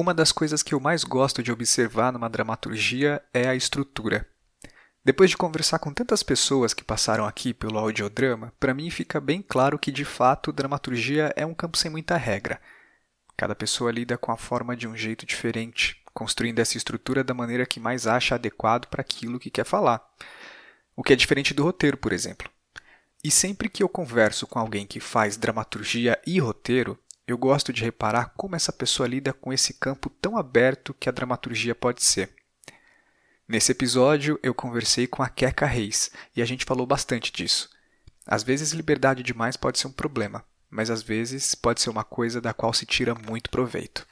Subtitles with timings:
[0.00, 4.24] Uma das coisas que eu mais gosto de observar numa dramaturgia é a estrutura.
[5.04, 9.42] Depois de conversar com tantas pessoas que passaram aqui pelo audiodrama, para mim fica bem
[9.42, 12.60] claro que de fato dramaturgia é um campo sem muita regra.
[13.36, 17.66] Cada pessoa lida com a forma de um jeito diferente, construindo essa estrutura da maneira
[17.66, 20.00] que mais acha adequado para aquilo que quer falar.
[20.94, 22.48] O que é diferente do roteiro, por exemplo.
[23.24, 26.96] E sempre que eu converso com alguém que faz dramaturgia e roteiro,
[27.28, 31.12] eu gosto de reparar como essa pessoa lida com esse campo tão aberto que a
[31.12, 32.30] dramaturgia pode ser.
[33.46, 37.68] Nesse episódio, eu conversei com a Keka Reis e a gente falou bastante disso.
[38.26, 42.40] Às vezes, liberdade demais pode ser um problema, mas às vezes pode ser uma coisa
[42.40, 44.06] da qual se tira muito proveito.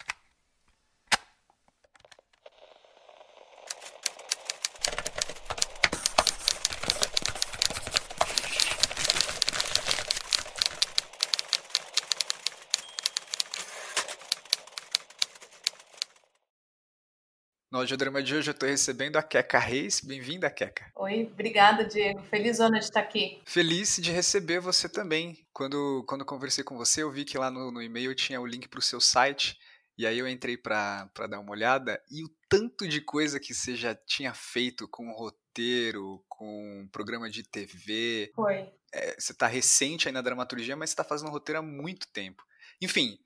[17.76, 20.00] No audiodrama de hoje eu estou recebendo a Keka Reis.
[20.00, 20.90] Bem-vinda, Keka.
[20.96, 22.22] Oi, obrigada, Diego.
[22.30, 23.42] Feliz de estar aqui.
[23.44, 25.46] Feliz de receber você também.
[25.52, 28.66] Quando, quando conversei com você, eu vi que lá no, no e-mail tinha o link
[28.66, 29.58] para o seu site.
[29.98, 33.76] E aí eu entrei para dar uma olhada e o tanto de coisa que você
[33.76, 38.32] já tinha feito com roteiro, com programa de TV.
[38.34, 38.70] Foi.
[38.90, 42.42] É, você está recente aí na dramaturgia, mas você está fazendo roteiro há muito tempo.
[42.80, 43.18] Enfim,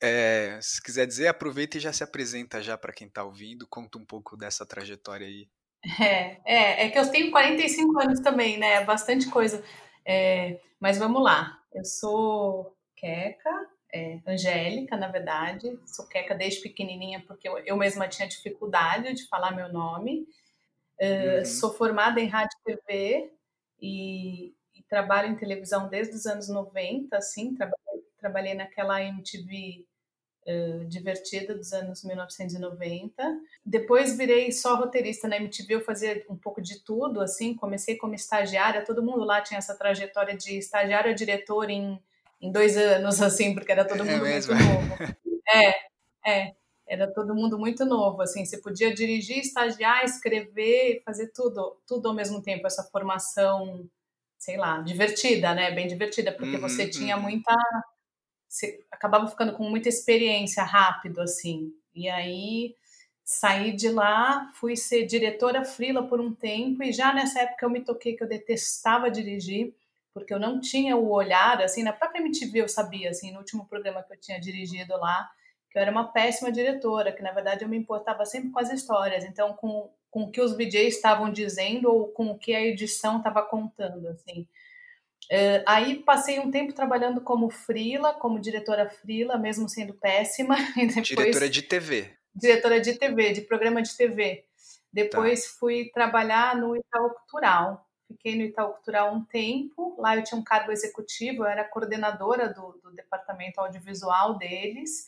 [0.00, 3.98] é, se quiser dizer, aproveita e já se apresenta já para quem está ouvindo, conta
[3.98, 5.48] um pouco dessa trajetória aí.
[6.00, 8.84] É, é, é que eu tenho 45 anos também, né?
[8.84, 9.62] Bastante coisa.
[10.04, 11.58] É, mas vamos lá.
[11.72, 13.50] Eu sou Queca,
[13.92, 15.78] é, Angélica, na verdade.
[15.86, 20.26] Sou Queca desde pequenininha, porque eu, eu mesma tinha dificuldade de falar meu nome.
[21.00, 21.44] Uh, uhum.
[21.44, 23.32] Sou formada em rádio e TV
[23.80, 27.54] e, e, trabalho em televisão desde os anos 90, assim.
[27.54, 27.81] Trabalhei,
[28.22, 29.84] trabalhei naquela MTV
[30.46, 33.22] uh, divertida dos anos 1990.
[33.66, 38.14] Depois virei só roteirista na MTV, eu fazia um pouco de tudo, assim, comecei como
[38.14, 42.00] estagiária, todo mundo lá tinha essa trajetória de estagiária a diretor em,
[42.40, 45.22] em dois anos, assim, porque era todo é mundo é muito novo.
[45.54, 45.74] É,
[46.24, 46.54] é,
[46.88, 52.14] era todo mundo muito novo, assim, você podia dirigir, estagiar, escrever, fazer tudo, tudo ao
[52.14, 53.86] mesmo tempo, essa formação,
[54.38, 57.22] sei lá, divertida, né, bem divertida, porque uhum, você tinha uhum.
[57.22, 57.54] muita
[58.52, 61.72] você acabava ficando com muita experiência rápido, assim.
[61.94, 62.76] E aí
[63.24, 67.70] saí de lá, fui ser diretora frila por um tempo e já nessa época eu
[67.70, 69.74] me toquei que eu detestava dirigir,
[70.12, 73.66] porque eu não tinha o olhar, assim, na própria MTV eu sabia, assim, no último
[73.66, 75.30] programa que eu tinha dirigido lá,
[75.70, 78.70] que eu era uma péssima diretora, que na verdade eu me importava sempre com as
[78.70, 82.60] histórias, então com, com o que os VJs estavam dizendo ou com o que a
[82.60, 84.46] edição estava contando, assim.
[85.32, 90.54] Uh, aí passei um tempo trabalhando como frila, como diretora frila, mesmo sendo péssima.
[90.76, 92.10] Depois, diretora de TV.
[92.34, 94.44] Diretora de TV, de programa de TV.
[94.92, 95.50] Depois tá.
[95.58, 97.88] fui trabalhar no Itaú Cultural.
[98.08, 99.96] Fiquei no Itaú Cultural um tempo.
[99.98, 105.06] Lá eu tinha um cargo executivo, eu era coordenadora do, do departamento audiovisual deles.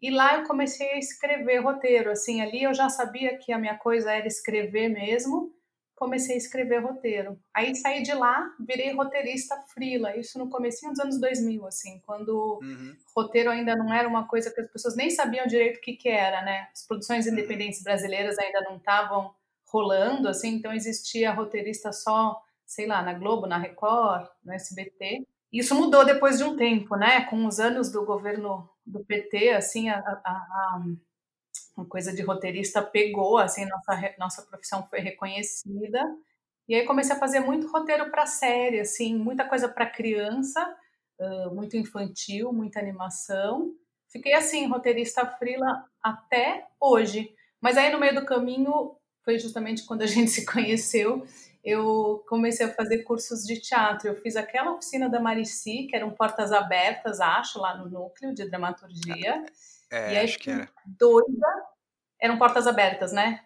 [0.00, 2.12] E lá eu comecei a escrever roteiro.
[2.12, 5.52] Assim, ali eu já sabia que a minha coisa era escrever mesmo
[5.94, 7.38] comecei a escrever roteiro.
[7.54, 12.58] Aí saí de lá, virei roteirista frila, isso no comecinho dos anos 2000, assim, quando
[12.62, 12.96] uhum.
[13.16, 16.08] roteiro ainda não era uma coisa que as pessoas nem sabiam direito o que que
[16.08, 16.68] era, né?
[16.72, 17.32] As produções uhum.
[17.32, 19.32] independentes brasileiras ainda não estavam
[19.66, 25.26] rolando, assim, então existia roteirista só, sei lá, na Globo, na Record, no SBT.
[25.52, 27.24] Isso mudou depois de um tempo, né?
[27.26, 30.82] Com os anos do governo do PT, assim, a, a, a
[31.76, 36.00] uma coisa de roteirista pegou, assim, nossa, nossa profissão foi reconhecida.
[36.68, 40.60] E aí comecei a fazer muito roteiro para série, assim, muita coisa para criança,
[41.18, 43.74] uh, muito infantil, muita animação.
[44.08, 47.34] Fiquei assim, roteirista frila até hoje.
[47.60, 51.26] Mas aí no meio do caminho, foi justamente quando a gente se conheceu,
[51.64, 54.08] eu comecei a fazer cursos de teatro.
[54.08, 58.48] Eu fiz aquela oficina da Marici, que eram portas abertas, acho, lá no núcleo de
[58.48, 59.44] dramaturgia.
[59.90, 60.68] É, e aí, acho que era.
[60.84, 61.46] Doida.
[62.20, 63.40] Eram portas abertas, né?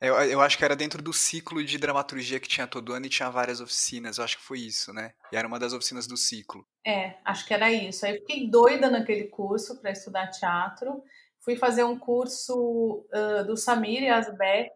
[0.00, 3.06] É, eu, eu, acho que era dentro do ciclo de dramaturgia que tinha todo ano
[3.06, 4.18] e tinha várias oficinas.
[4.18, 5.14] Eu acho que foi isso, né?
[5.32, 6.66] E era uma das oficinas do ciclo.
[6.86, 8.04] É, acho que era isso.
[8.04, 11.02] Aí eu fiquei doida naquele curso para estudar teatro.
[11.40, 14.74] Fui fazer um curso uh, do Samir Asbeck.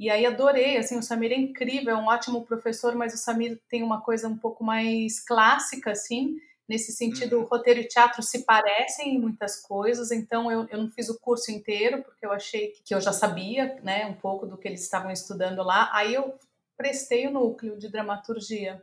[0.00, 3.60] E aí adorei, assim, o Samir é incrível, é um ótimo professor, mas o Samir
[3.68, 7.46] tem uma coisa um pouco mais clássica, assim, Nesse sentido, uhum.
[7.46, 11.50] roteiro e teatro se parecem em muitas coisas, então eu, eu não fiz o curso
[11.50, 14.80] inteiro, porque eu achei que, que eu já sabia né, um pouco do que eles
[14.80, 15.90] estavam estudando lá.
[15.92, 16.32] Aí eu
[16.76, 18.80] prestei o núcleo de dramaturgia.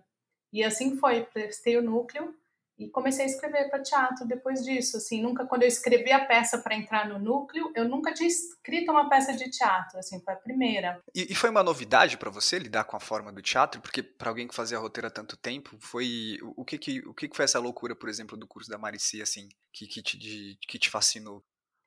[0.52, 2.36] E assim foi, prestei o núcleo
[2.78, 4.98] e comecei a escrever para teatro depois disso.
[4.98, 8.92] Assim, nunca quando eu escrevi a peça para entrar no núcleo, eu nunca tinha escrito
[8.92, 11.02] uma peça de teatro, assim, foi a primeira.
[11.14, 14.30] E, e foi uma novidade para você lidar com a forma do teatro, porque para
[14.30, 17.46] alguém que fazia roteiro há tanto tempo, foi o que que o que, que foi
[17.46, 20.90] essa loucura, por exemplo, do curso da Marici, assim, que, que te de, que te
[20.90, 21.44] fascinou?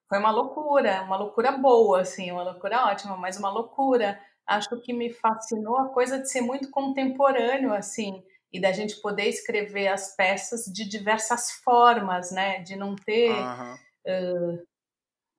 [0.08, 4.20] Foi uma loucura, uma loucura boa, assim, uma loucura ótima, mas uma loucura.
[4.44, 9.28] Acho que me fascinou a coisa de ser muito contemporâneo, assim e da gente poder
[9.28, 12.60] escrever as peças de diversas formas, né?
[12.60, 13.74] De não ter uhum.
[13.74, 14.66] uh,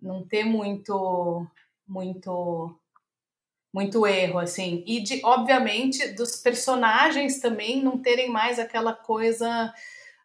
[0.01, 1.45] não ter muito
[1.87, 2.75] muito
[3.73, 9.73] muito erro assim e de obviamente dos personagens também não terem mais aquela coisa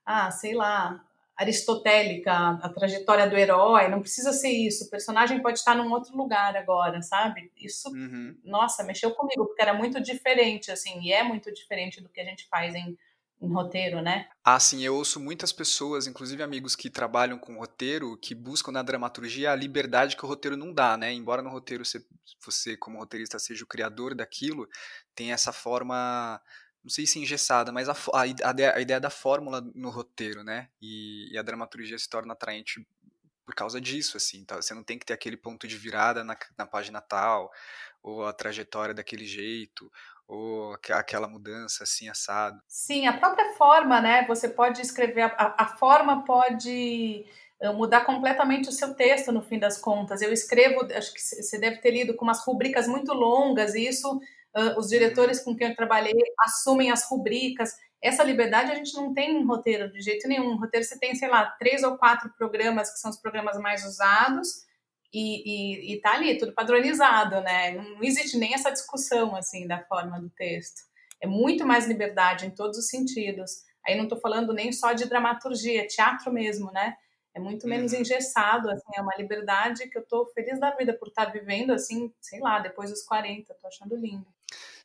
[0.04, 1.05] ah sei lá
[1.36, 4.84] aristotélica, a trajetória do herói, não precisa ser isso.
[4.84, 7.52] O personagem pode estar num outro lugar agora, sabe?
[7.56, 8.34] Isso, uhum.
[8.42, 12.24] nossa, mexeu comigo, porque era muito diferente, assim, e é muito diferente do que a
[12.24, 12.96] gente faz em,
[13.42, 14.26] em roteiro, né?
[14.42, 18.82] Ah, sim, eu ouço muitas pessoas, inclusive amigos que trabalham com roteiro, que buscam na
[18.82, 21.12] dramaturgia a liberdade que o roteiro não dá, né?
[21.12, 22.02] Embora no roteiro você,
[22.42, 24.66] você como roteirista, seja o criador daquilo,
[25.14, 26.40] tem essa forma
[26.86, 28.22] não sei se engessada, mas a, a,
[28.76, 30.68] a, ideia da fórmula no roteiro, né?
[30.80, 32.86] E, e, a dramaturgia se torna atraente
[33.44, 34.44] por causa disso, assim.
[34.44, 34.54] Tá?
[34.54, 37.50] Você não tem que ter aquele ponto de virada na, na página tal,
[38.00, 39.90] ou a trajetória daquele jeito,
[40.28, 42.62] ou aquela mudança assim assado.
[42.68, 44.24] Sim, a própria forma, né?
[44.28, 47.26] Você pode escrever, a, a forma pode
[47.58, 50.22] eh, mudar completamente o seu texto no fim das contas.
[50.22, 54.20] Eu escrevo, acho que você deve ter lido com umas rubricas muito longas e isso
[54.56, 57.74] uh, os diretores com quem eu trabalhei assumem as rubricas.
[58.02, 60.50] Essa liberdade a gente não tem em roteiro de jeito nenhum.
[60.50, 63.84] No roteiro você tem, sei lá, três ou quatro programas que são os programas mais
[63.84, 64.66] usados
[65.12, 67.72] e, e, e tá ali, tudo padronizado, né?
[67.72, 70.82] Não existe nem essa discussão, assim, da forma do texto.
[71.20, 73.64] É muito mais liberdade em todos os sentidos.
[73.86, 76.96] Aí não estou falando nem só de dramaturgia, teatro mesmo, né?
[77.36, 78.00] É muito menos uhum.
[78.00, 82.10] engessado, assim, é uma liberdade que eu estou feliz da vida por estar vivendo, assim,
[82.18, 84.26] sei lá, depois dos 40, tô achando lindo.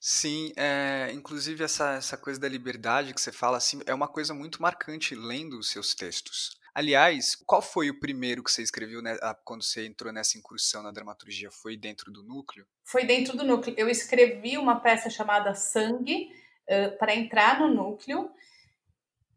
[0.01, 4.33] Sim, é, inclusive essa, essa coisa da liberdade que você fala assim é uma coisa
[4.33, 6.59] muito marcante lendo os seus textos.
[6.75, 10.92] Aliás, qual foi o primeiro que você escreveu né, quando você entrou nessa incursão na
[10.92, 11.50] dramaturgia?
[11.51, 12.65] Foi dentro do núcleo?
[12.83, 13.75] Foi dentro do núcleo.
[13.77, 16.30] Eu escrevi uma peça chamada Sangue
[16.68, 18.30] uh, para entrar no núcleo.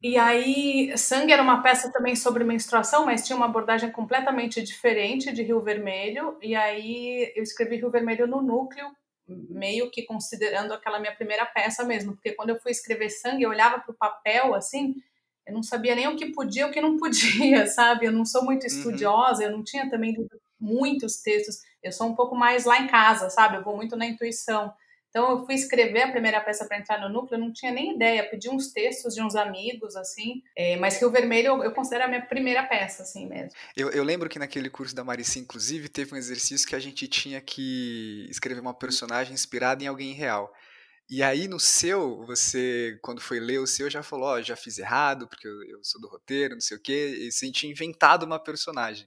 [0.05, 5.33] E aí, Sangue era uma peça também sobre menstruação, mas tinha uma abordagem completamente diferente
[5.33, 6.37] de Rio Vermelho.
[6.43, 8.87] E aí, eu escrevi Rio Vermelho no núcleo
[9.27, 13.49] meio que considerando aquela minha primeira peça mesmo, porque quando eu fui escrever sangue, eu
[13.49, 14.95] olhava para o papel assim,
[15.47, 18.05] eu não sabia nem o que podia e o que não podia, sabe?
[18.05, 18.69] Eu não sou muito uhum.
[18.69, 20.15] estudiosa, eu não tinha também
[20.61, 23.57] muitos textos, eu sou um pouco mais lá em casa, sabe?
[23.57, 24.71] Eu vou muito na intuição.
[25.15, 27.95] Então eu fui escrever a primeira peça para entrar no núcleo, eu não tinha nem
[27.95, 32.03] ideia, pedi uns textos de uns amigos, assim, é, mas Rio Vermelho eu, eu, considero
[32.03, 33.53] a minha primeira peça, assim mesmo.
[33.77, 37.07] Eu, eu lembro que naquele curso da Marici, inclusive, teve um exercício que a gente
[37.07, 40.53] tinha que escrever uma personagem inspirada em alguém real.
[41.09, 44.57] E aí no seu, você, quando foi ler o seu, já falou, ó, oh, já
[44.57, 47.71] fiz errado, porque eu, eu, sou do roteiro, não sei o quê, e você tinha
[47.71, 49.07] inventado uma personagem.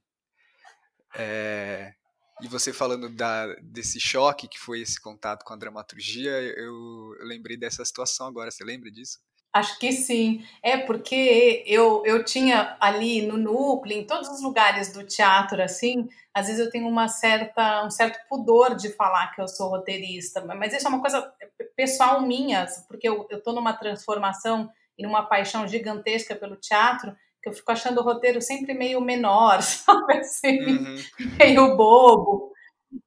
[1.18, 1.97] É,
[2.42, 7.58] e você falando da, desse choque que foi esse contato com a dramaturgia, eu, lembrei
[7.58, 8.52] dessa situação agora.
[8.52, 9.20] Você lembra disso?
[9.52, 10.46] Acho que sim.
[10.62, 16.08] É porque eu, eu tinha ali no núcleo, em todos os lugares do teatro, assim,
[16.34, 20.46] às vezes eu tenho uma certa, um certo pudor de falar que eu sou roteirista,
[20.46, 21.34] mas isso é uma coisa
[21.76, 27.16] pessoal minha, porque eu estou numa transformação e numa paixão gigantesca pelo teatro,
[27.48, 30.96] eu fico achando o roteiro sempre meio menor, sabe assim, uhum.
[31.40, 32.52] meio bobo.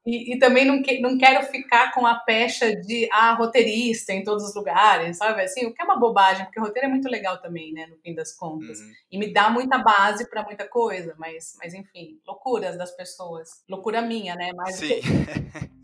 [0.05, 4.23] E, e, também não, que, não quero ficar com a pecha de ah, roteirista em
[4.23, 5.41] todos os lugares, sabe?
[5.43, 7.97] Assim, o que é uma bobagem, porque o roteiro é muito legal também, né, no
[7.99, 8.79] fim das contas.
[8.79, 8.93] Uhum.
[9.11, 13.65] E me dá muita base para muita coisa, mas, mas enfim, loucuras das pessoas.
[13.69, 14.51] Loucura minha, né?
[14.55, 15.01] Mas Sim.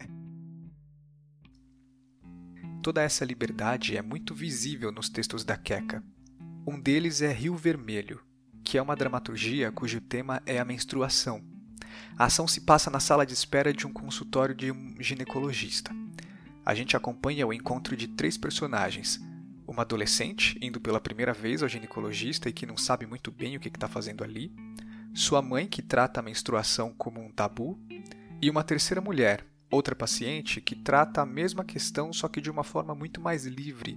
[2.83, 6.05] Toda essa liberdade é muito visível nos textos da Queca.
[6.69, 8.21] Um deles é Rio Vermelho,
[8.67, 11.41] que é uma dramaturgia cujo tema é a menstruação.
[12.19, 15.95] A ação se passa na sala de espera de um consultório de um ginecologista.
[16.65, 19.21] A gente acompanha o encontro de três personagens:
[19.69, 23.61] uma adolescente indo pela primeira vez ao ginecologista e que não sabe muito bem o
[23.61, 24.53] que está fazendo ali,
[25.15, 27.79] sua mãe que trata a menstruação como um tabu,
[28.43, 32.65] e uma terceira mulher, outra paciente, que trata a mesma questão só que de uma
[32.65, 33.97] forma muito mais livre.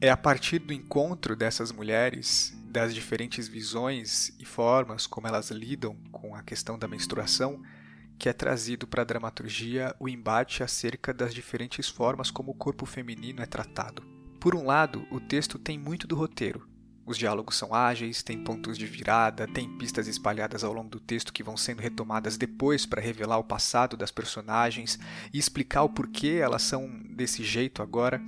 [0.00, 5.96] É a partir do encontro dessas mulheres das diferentes visões e formas como elas lidam
[6.12, 7.62] com a questão da menstruação,
[8.18, 12.84] que é trazido para a dramaturgia o embate acerca das diferentes formas como o corpo
[12.84, 14.02] feminino é tratado.
[14.38, 16.68] Por um lado, o texto tem muito do roteiro,
[17.06, 21.32] Os diálogos são ágeis, tem pontos de virada, tem pistas espalhadas ao longo do texto
[21.32, 24.98] que vão sendo retomadas depois para revelar o passado das personagens
[25.32, 28.20] e explicar o porquê elas são desse jeito agora,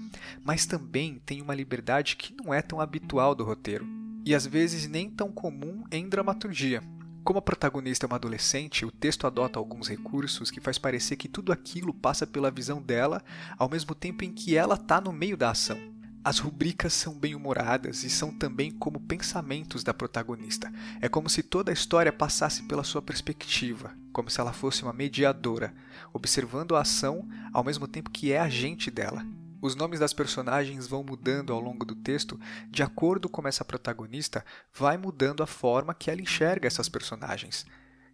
[0.42, 4.86] mas também tem uma liberdade que não é tão habitual do roteiro e às vezes
[4.86, 6.82] nem tão comum em dramaturgia.
[7.22, 11.28] Como a protagonista é uma adolescente, o texto adota alguns recursos que faz parecer que
[11.28, 13.22] tudo aquilo passa pela visão dela,
[13.58, 15.78] ao mesmo tempo em que ela está no meio da ação.
[16.22, 20.70] As rubricas são bem-humoradas e são também como pensamentos da protagonista.
[21.00, 24.92] É como se toda a história passasse pela sua perspectiva, como se ela fosse uma
[24.92, 25.74] mediadora,
[26.12, 29.24] observando a ação ao mesmo tempo que é agente dela.
[29.62, 32.40] Os nomes das personagens vão mudando ao longo do texto
[32.70, 37.66] de acordo com essa protagonista vai mudando a forma que ela enxerga essas personagens.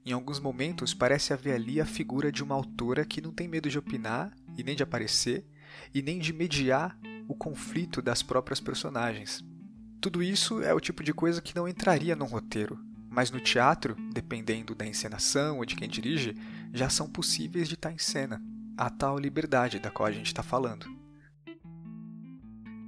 [0.05, 3.71] Em alguns momentos parece haver ali a figura de uma autora que não tem medo
[3.71, 5.47] de opinar e nem de aparecer
[5.95, 6.99] e nem de mediar
[7.29, 9.45] o conflito das próprias personagens.
[10.01, 13.97] Tudo isso é o tipo de coisa que não entraria num roteiro, mas no teatro,
[14.13, 16.35] dependendo da encenação ou de quem dirige,
[16.73, 18.43] já são possíveis de estar em cena.
[18.77, 21.06] A tal liberdade da qual a gente está falando.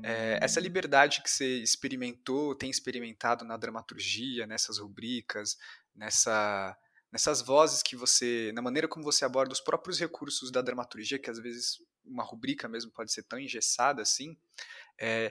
[0.09, 5.59] É, essa liberdade que você experimentou, tem experimentado na dramaturgia, nessas rubricas,
[5.95, 6.75] nessa,
[7.13, 11.29] nessas vozes que você, na maneira como você aborda os próprios recursos da dramaturgia, que
[11.29, 14.35] às vezes uma rubrica mesmo pode ser tão engessada assim,
[14.99, 15.31] é,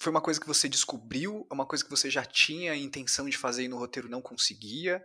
[0.00, 3.62] foi uma coisa que você descobriu, uma coisa que você já tinha intenção de fazer
[3.62, 5.00] e no roteiro não conseguia?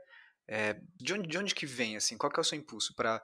[0.48, 3.24] É, de, onde, de onde que vem, assim, qual que é o seu impulso para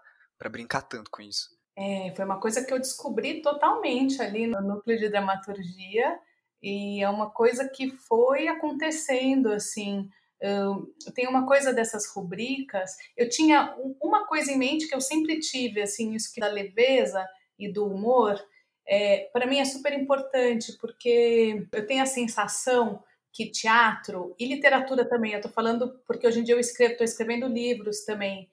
[0.51, 1.56] brincar tanto com isso?
[1.77, 6.19] É, foi uma coisa que eu descobri totalmente ali no núcleo de dramaturgia
[6.61, 10.09] e é uma coisa que foi acontecendo, assim,
[10.41, 12.95] eu tenho uma coisa dessas rubricas.
[13.15, 17.23] Eu tinha uma coisa em mente que eu sempre tive, assim, isso que da leveza
[17.59, 18.39] e do humor,
[18.87, 23.03] é, para mim é super importante, porque eu tenho a sensação
[23.33, 27.05] que teatro e literatura também, eu estou falando porque hoje em dia eu escrevo, estou
[27.05, 28.49] escrevendo livros também,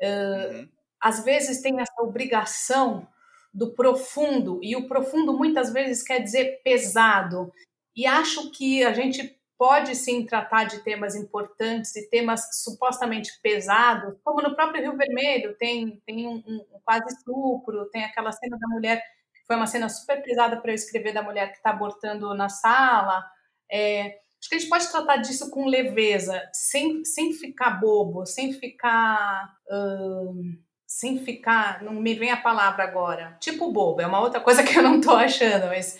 [0.00, 0.68] uh, uhum.
[1.00, 3.06] Às vezes tem essa obrigação
[3.52, 7.52] do profundo, e o profundo muitas vezes quer dizer pesado,
[7.96, 14.16] e acho que a gente pode sim tratar de temas importantes e temas supostamente pesados,
[14.22, 18.68] como no próprio Rio Vermelho tem, tem um, um, quase estupro, tem aquela cena da
[18.68, 19.02] mulher,
[19.34, 22.48] que foi uma cena super pesada para eu escrever da mulher que está abortando na
[22.48, 23.24] sala.
[23.70, 28.52] É, acho que a gente pode tratar disso com leveza, sem, sem ficar bobo, sem
[28.52, 29.56] ficar.
[29.68, 30.56] Hum,
[30.88, 31.82] sem ficar.
[31.82, 33.36] Não me vem a palavra agora.
[33.38, 35.98] Tipo bobo, é uma outra coisa que eu não estou achando, mas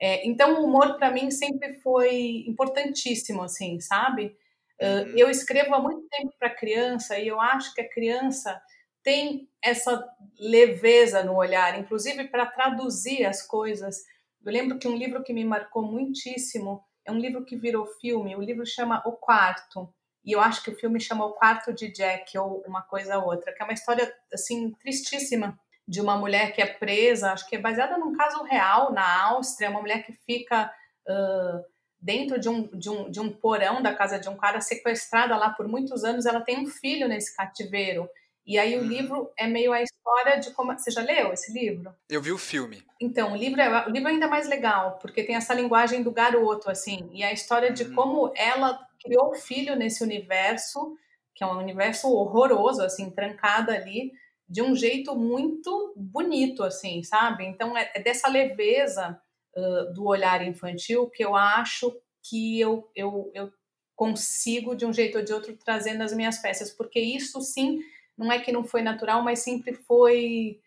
[0.00, 4.34] é, então, o humor para mim sempre foi importantíssimo, assim, sabe?
[4.80, 8.58] Uh, eu escrevo há muito tempo para criança e eu acho que a criança
[9.02, 10.02] tem essa
[10.38, 13.98] leveza no olhar, inclusive para traduzir as coisas.
[14.42, 18.34] Eu lembro que um livro que me marcou muitíssimo é um livro que virou filme.
[18.34, 19.92] O livro chama O Quarto
[20.24, 23.26] e eu acho que o filme chama O Quarto de Jack ou uma coisa ou
[23.26, 27.56] outra, que é uma história assim tristíssima de uma mulher que é presa, acho que
[27.56, 30.72] é baseada num caso real na Áustria, uma mulher que fica
[31.08, 31.64] uh,
[32.00, 35.50] dentro de um, de, um, de um porão da casa de um cara sequestrada lá
[35.50, 38.08] por muitos anos, ela tem um filho nesse cativeiro.
[38.46, 40.72] E aí o livro é meio a história de como.
[40.72, 41.94] Você já leu esse livro?
[42.08, 42.82] Eu vi o filme.
[43.00, 46.10] Então, o livro é, o livro é ainda mais legal, porque tem essa linguagem do
[46.10, 47.94] garoto, assim, e a história de uhum.
[47.94, 50.96] como ela criou o filho nesse universo,
[51.34, 54.12] que é um universo horroroso, assim, trancada ali,
[54.48, 57.44] de um jeito muito bonito, assim, sabe?
[57.46, 59.20] Então é, é dessa leveza
[59.56, 63.52] uh, do olhar infantil que eu acho que eu, eu, eu
[63.94, 67.80] consigo, de um jeito ou de outro, trazer nas minhas peças, porque isso sim,
[68.16, 70.60] não é que não foi natural, mas sempre foi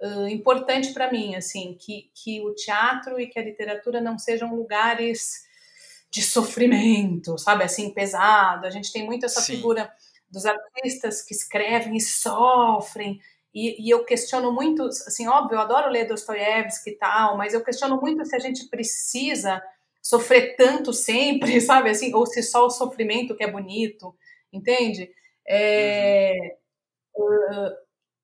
[0.00, 4.54] uh, importante para mim, assim, que, que o teatro e que a literatura não sejam
[4.54, 5.45] lugares
[6.10, 8.66] de sofrimento, sabe, assim, pesado.
[8.66, 9.56] A gente tem muito essa sim.
[9.56, 9.92] figura
[10.30, 13.20] dos artistas que escrevem e sofrem.
[13.54, 17.64] E, e, eu questiono muito, assim, óbvio, eu adoro ler Dostoiévski e tal, mas eu
[17.64, 19.62] questiono muito se a gente precisa
[20.02, 24.14] sofrer tanto sempre, sabe, assim, ou se só o sofrimento que é bonito,
[24.52, 25.10] entende?
[25.48, 26.56] É,
[27.16, 27.66] uhum.
[27.66, 27.76] uh,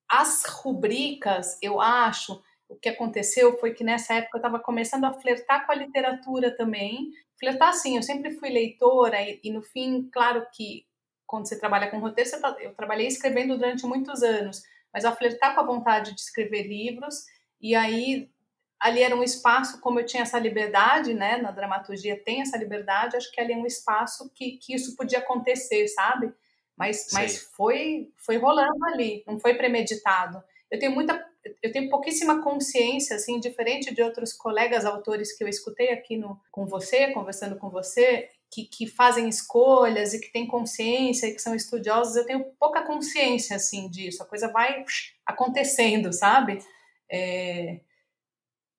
[0.07, 2.39] as rubricas, eu acho,
[2.73, 6.55] o que aconteceu foi que nessa época eu estava começando a flertar com a literatura
[6.55, 7.11] também.
[7.39, 10.85] Flertar, assim, eu sempre fui leitora e, e no fim, claro que
[11.25, 14.61] quando você trabalha com roteiro, tá, eu trabalhei escrevendo durante muitos anos,
[14.93, 17.25] mas a flertar com a vontade de escrever livros,
[17.59, 18.29] e aí
[18.79, 23.15] ali era um espaço, como eu tinha essa liberdade, né, na dramaturgia tem essa liberdade,
[23.15, 26.33] acho que ali é um espaço que, que isso podia acontecer, sabe?
[26.75, 30.43] Mas, mas foi, foi rolando ali, não foi premeditado.
[30.69, 35.47] eu tenho muita eu tenho pouquíssima consciência, assim, diferente de outros colegas autores que eu
[35.47, 40.47] escutei aqui no, com você, conversando com você, que, que fazem escolhas e que têm
[40.47, 44.21] consciência e que são estudiosos, eu tenho pouca consciência, assim, disso.
[44.21, 44.85] A coisa vai
[45.25, 46.59] acontecendo, sabe?
[47.11, 47.79] É,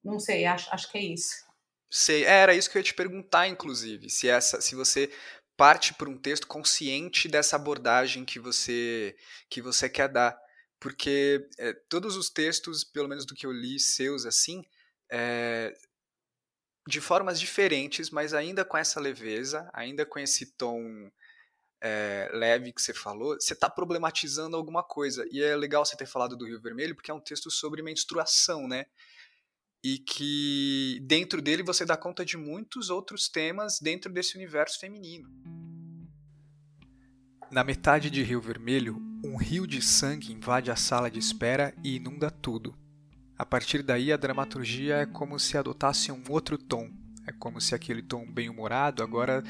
[0.02, 1.44] não sei, acho, acho que é isso.
[1.90, 5.10] Sei, é, era isso que eu ia te perguntar, inclusive, se essa, se você
[5.56, 9.16] parte por um texto consciente dessa abordagem que você
[9.48, 10.36] que você quer dar,
[10.84, 14.62] porque é, todos os textos, pelo menos do que eu li seus assim,
[15.10, 15.74] é,
[16.86, 21.10] de formas diferentes, mas ainda com essa leveza, ainda com esse tom
[21.82, 25.26] é, leve que você falou, você está problematizando alguma coisa.
[25.30, 28.68] E é legal você ter falado do Rio Vermelho, porque é um texto sobre menstruação,
[28.68, 28.84] né?
[29.82, 35.30] E que dentro dele você dá conta de muitos outros temas dentro desse universo feminino.
[37.50, 41.96] Na metade de Rio Vermelho, um rio de sangue invade a sala de espera e
[41.96, 42.74] inunda tudo.
[43.38, 46.90] A partir daí, a dramaturgia é como se adotasse um outro tom.
[47.26, 49.42] É como se aquele tom bem-humorado agora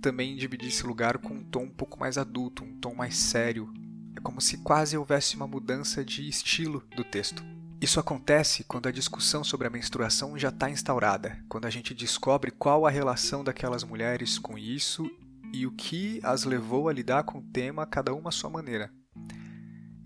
[0.00, 3.70] também dividisse lugar com um tom um pouco mais adulto, um tom mais sério.
[4.16, 7.44] É como se quase houvesse uma mudança de estilo do texto.
[7.78, 12.50] Isso acontece quando a discussão sobre a menstruação já está instaurada, quando a gente descobre
[12.50, 15.10] qual a relação daquelas mulheres com isso
[15.52, 18.90] e o que as levou a lidar com o tema, cada uma à sua maneira.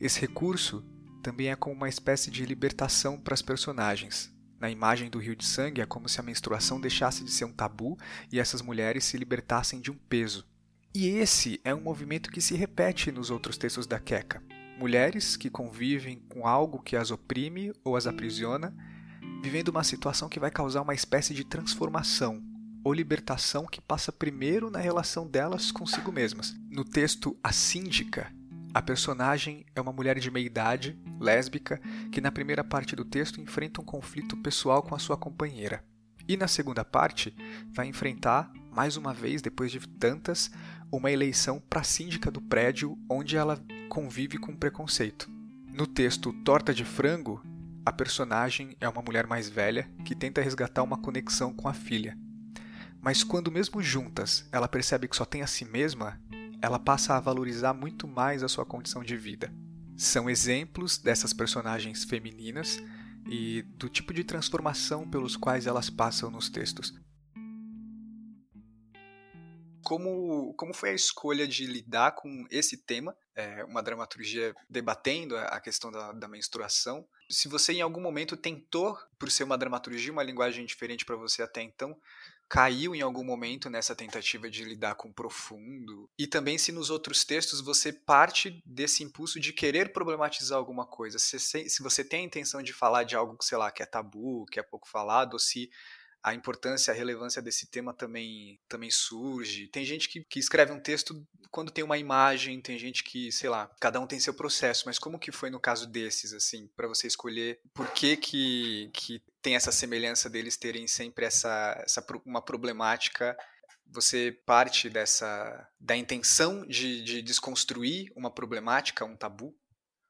[0.05, 0.85] Esse recurso
[1.23, 4.31] também é como uma espécie de libertação para as personagens.
[4.61, 7.53] Na imagem do rio de sangue é como se a menstruação deixasse de ser um
[7.55, 7.99] tabu
[8.31, 10.47] e essas mulheres se libertassem de um peso.
[10.95, 14.43] E esse é um movimento que se repete nos outros textos da Queca.
[14.79, 18.77] Mulheres que convivem com algo que as oprime ou as aprisiona,
[19.43, 22.45] vivendo uma situação que vai causar uma espécie de transformação
[22.85, 26.55] ou libertação que passa primeiro na relação delas consigo mesmas.
[26.69, 28.31] No texto A Síndica,
[28.75, 33.41] a personagem é uma mulher de meia idade, lésbica, que na primeira parte do texto
[33.41, 35.85] enfrenta um conflito pessoal com a sua companheira.
[36.27, 37.33] E na segunda parte,
[37.73, 40.51] vai enfrentar, mais uma vez, depois de tantas,
[40.91, 45.31] uma eleição para síndica do prédio onde ela convive com preconceito.
[45.73, 47.41] No texto Torta de Frango,
[47.87, 52.19] a personagem é uma mulher mais velha que tenta resgatar uma conexão com a filha.
[53.01, 56.19] Mas quando, mesmo juntas, ela percebe que só tem a si mesma,
[56.65, 59.53] ela passa a valorizar muito mais a sua condição de vida.
[59.97, 62.83] São exemplos dessas personagens femininas
[63.29, 66.95] e do tipo de transformação pelos quais elas passam nos textos.
[69.83, 75.61] Como, como foi a escolha de lidar com esse tema, é, uma dramaturgia debatendo a
[75.61, 77.07] questão da, da menstruação?
[77.29, 81.43] Se você em algum momento tentou, por ser uma dramaturgia, uma linguagem diferente para você
[81.43, 81.95] até então,
[82.55, 86.09] caiu em algum momento nessa tentativa de lidar com o profundo?
[86.17, 91.19] E também se nos outros textos você parte desse impulso de querer problematizar alguma coisa,
[91.19, 94.47] se, se você tem a intenção de falar de algo, sei lá, que é tabu,
[94.47, 95.69] que é pouco falado, ou se
[96.25, 99.69] a importância, a relevância desse tema também, também surge.
[99.69, 103.51] Tem gente que, que escreve um texto quando tem uma imagem, tem gente que, sei
[103.51, 106.89] lá, cada um tem seu processo, mas como que foi no caso desses, assim, para
[106.89, 112.41] você escolher por que, que que tem essa semelhança deles terem sempre essa, essa uma
[112.41, 113.37] problemática
[113.87, 119.55] você parte dessa da intenção de, de desconstruir uma problemática, um tabu?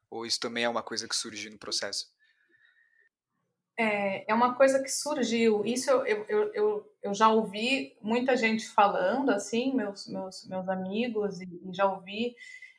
[0.09, 2.14] Ou isso também é uma coisa que surge no processo?
[3.77, 5.65] É, é uma coisa que surgiu.
[5.65, 11.41] Isso eu, eu, eu, eu já ouvi muita gente falando, assim, meus, meus, meus amigos,
[11.41, 12.35] e, e já ouvi.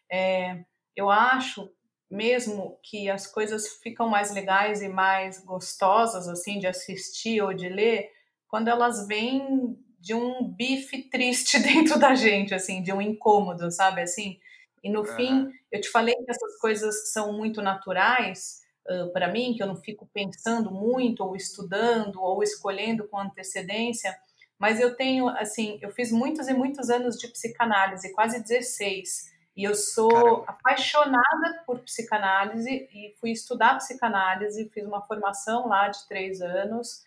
[0.09, 0.63] É,
[0.95, 1.69] eu acho
[2.09, 7.67] mesmo que as coisas ficam mais legais e mais gostosas, assim, de assistir ou de
[7.67, 8.09] ler,
[8.47, 14.01] quando elas vêm de um bife triste dentro da gente, assim, de um incômodo, sabe,
[14.01, 14.39] assim?
[14.83, 15.15] E no uhum.
[15.15, 19.67] fim, eu te falei que essas coisas são muito naturais, uh, para mim, que eu
[19.67, 24.17] não fico pensando muito, ou estudando, ou escolhendo com antecedência,
[24.57, 29.63] mas eu tenho, assim, eu fiz muitos e muitos anos de psicanálise, quase 16, e
[29.63, 30.45] eu sou Caramba.
[30.47, 37.03] apaixonada por psicanálise e fui estudar psicanálise, fiz uma formação lá de três anos,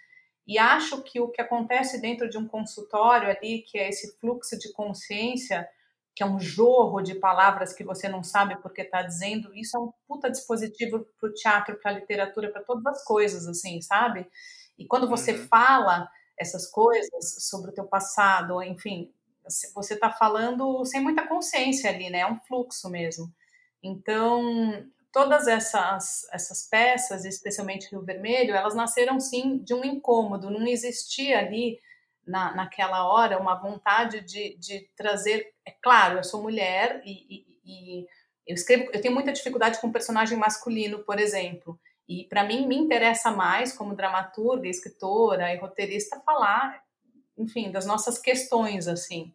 [0.46, 4.58] e acho que o que acontece dentro de um consultório ali, que é esse fluxo
[4.58, 5.68] de consciência,
[6.18, 9.81] que é um jorro de palavras que você não sabe porque está dizendo, isso é
[9.81, 14.28] um puta dispositivo para o teatro, para a literatura, para todas as coisas, assim, sabe?
[14.76, 15.46] E quando você uhum.
[15.46, 19.12] fala essas coisas sobre o teu passado, enfim,
[19.72, 22.18] você está falando sem muita consciência ali, né?
[22.18, 23.33] É um fluxo mesmo.
[23.81, 30.66] Então, todas essas, essas peças, especialmente Rio Vermelho, elas nasceram sim de um incômodo, não
[30.66, 31.78] existia ali
[32.28, 35.52] na, naquela hora uma vontade de, de trazer.
[35.66, 38.06] É claro, eu sou mulher e, e, e
[38.46, 41.80] Eu escrevo, eu tenho muita dificuldade com personagem masculino, por exemplo.
[42.06, 46.82] E para mim me interessa mais como dramaturga, escritora e roteirista falar,
[47.36, 49.34] enfim, das nossas questões assim.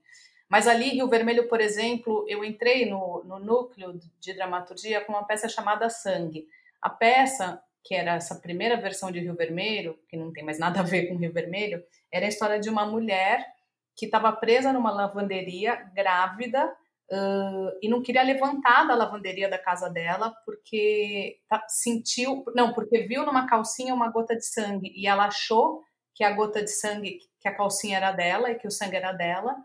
[0.50, 5.26] Mas ali, Rio Vermelho, por exemplo, eu entrei no, no núcleo de dramaturgia com uma
[5.26, 6.48] peça chamada Sangue.
[6.82, 10.80] A peça, que era essa primeira versão de Rio Vermelho, que não tem mais nada
[10.80, 13.44] a ver com Rio Vermelho, era a história de uma mulher
[13.96, 16.72] que estava presa numa lavanderia, grávida,
[17.12, 23.26] Uh, e não queria levantar da lavanderia da casa dela porque sentiu, não, porque viu
[23.26, 25.84] numa calcinha uma gota de sangue e ela achou
[26.16, 29.12] que a gota de sangue, que a calcinha era dela e que o sangue era
[29.12, 29.56] dela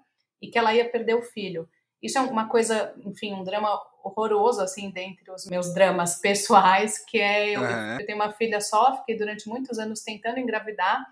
[0.42, 1.68] e que ela ia perder o filho.
[2.02, 7.18] Isso é uma coisa, enfim, um drama horroroso, assim, dentre os meus dramas pessoais, que
[7.18, 8.00] é, eu, uhum.
[8.00, 11.04] eu tenho uma filha só, fiquei durante muitos anos tentando engravidar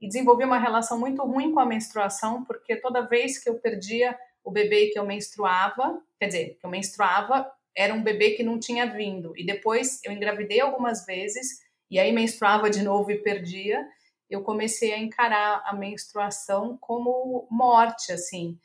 [0.00, 4.18] e desenvolvi uma relação muito ruim com a menstruação, porque toda vez que eu perdia
[4.44, 8.58] o bebê que eu menstruava, quer dizer, que eu menstruava, era um bebê que não
[8.58, 9.32] tinha vindo.
[9.36, 13.86] E depois eu engravidei algumas vezes, e aí menstruava de novo e perdia.
[14.28, 18.58] Eu comecei a encarar a menstruação como morte, assim.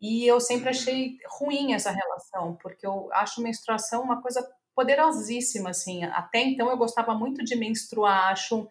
[0.00, 6.04] E eu sempre achei ruim essa relação, porque eu acho menstruação uma coisa poderosíssima, assim.
[6.04, 8.68] Até então eu gostava muito de menstruar, acho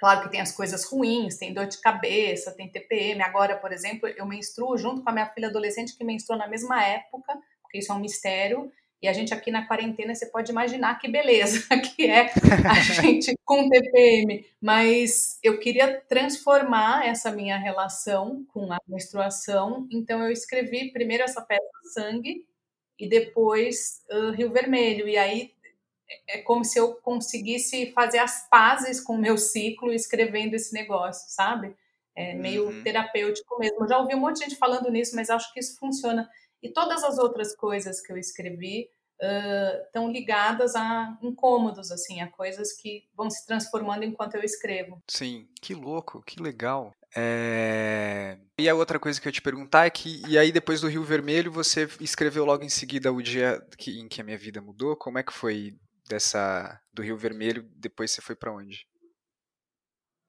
[0.00, 3.20] Claro que tem as coisas ruins, tem dor de cabeça, tem TPM.
[3.20, 6.82] Agora, por exemplo, eu menstruo junto com a minha filha adolescente que menstruou na mesma
[6.82, 8.72] época, porque isso é um mistério.
[9.02, 12.30] E a gente aqui na quarentena, você pode imaginar que beleza que é
[12.66, 14.46] a gente com TPM.
[14.58, 19.86] Mas eu queria transformar essa minha relação com a menstruação.
[19.92, 21.60] Então eu escrevi primeiro essa peça
[21.92, 22.46] Sangue
[22.98, 25.06] e depois uh, Rio Vermelho.
[25.06, 25.52] E aí
[26.28, 31.24] é como se eu conseguisse fazer as pazes com o meu ciclo escrevendo esse negócio,
[31.28, 31.74] sabe?
[32.14, 32.82] É meio uhum.
[32.82, 33.84] terapêutico mesmo.
[33.84, 36.28] Eu já ouvi um monte de gente falando nisso, mas acho que isso funciona.
[36.62, 38.88] E todas as outras coisas que eu escrevi
[39.22, 45.02] uh, estão ligadas a incômodos, assim, a coisas que vão se transformando enquanto eu escrevo.
[45.08, 46.92] Sim, que louco, que legal.
[47.16, 48.38] É...
[48.58, 51.02] E a outra coisa que eu te perguntar é que, e aí depois do Rio
[51.02, 54.96] Vermelho, você escreveu logo em seguida o dia que, em que a minha vida mudou?
[54.96, 55.74] Como é que foi
[56.10, 58.86] dessa do Rio Vermelho, depois você foi para onde?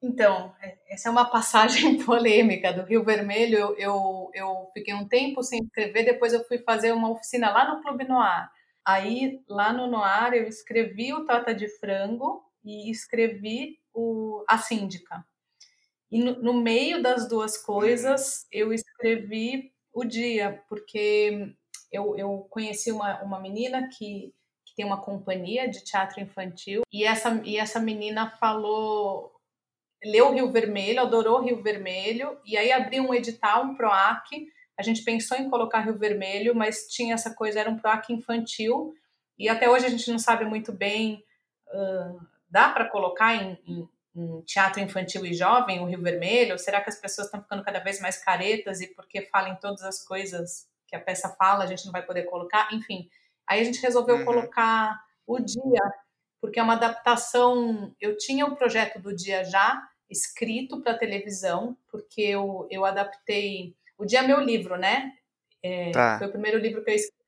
[0.00, 3.74] Então, é, essa é uma passagem polêmica do Rio Vermelho.
[3.76, 7.82] Eu, eu, fiquei um tempo sem escrever, depois eu fui fazer uma oficina lá no
[7.82, 8.48] Clube Noir.
[8.84, 15.24] Aí, lá no Noir, eu escrevi o Tata de Frango e escrevi o, a Síndica.
[16.10, 21.54] E no, no meio das duas coisas, eu escrevi o dia, porque
[21.92, 24.34] eu, eu conheci uma, uma menina que
[24.72, 29.30] que tem uma companhia de teatro infantil, e essa, e essa menina falou,
[30.02, 35.04] leu Rio Vermelho, adorou Rio Vermelho, e aí abriu um edital, um PROAC, a gente
[35.04, 38.94] pensou em colocar Rio Vermelho, mas tinha essa coisa, era um PROAC infantil,
[39.38, 41.22] e até hoje a gente não sabe muito bem,
[41.68, 46.58] uh, dá para colocar em, em, em, teatro infantil e jovem o Rio Vermelho?
[46.58, 50.02] Será que as pessoas estão ficando cada vez mais caretas e porque falam todas as
[50.02, 52.68] coisas que a peça fala, a gente não vai poder colocar?
[52.72, 53.08] Enfim,
[53.48, 54.24] Aí a gente resolveu uhum.
[54.24, 55.92] colocar o dia,
[56.40, 57.94] porque é uma adaptação.
[58.00, 63.74] Eu tinha o projeto do dia já escrito para televisão, porque eu, eu adaptei.
[63.96, 65.12] O dia é meu livro, né?
[65.62, 66.18] É, tá.
[66.18, 67.22] Foi o primeiro livro que eu escrevi.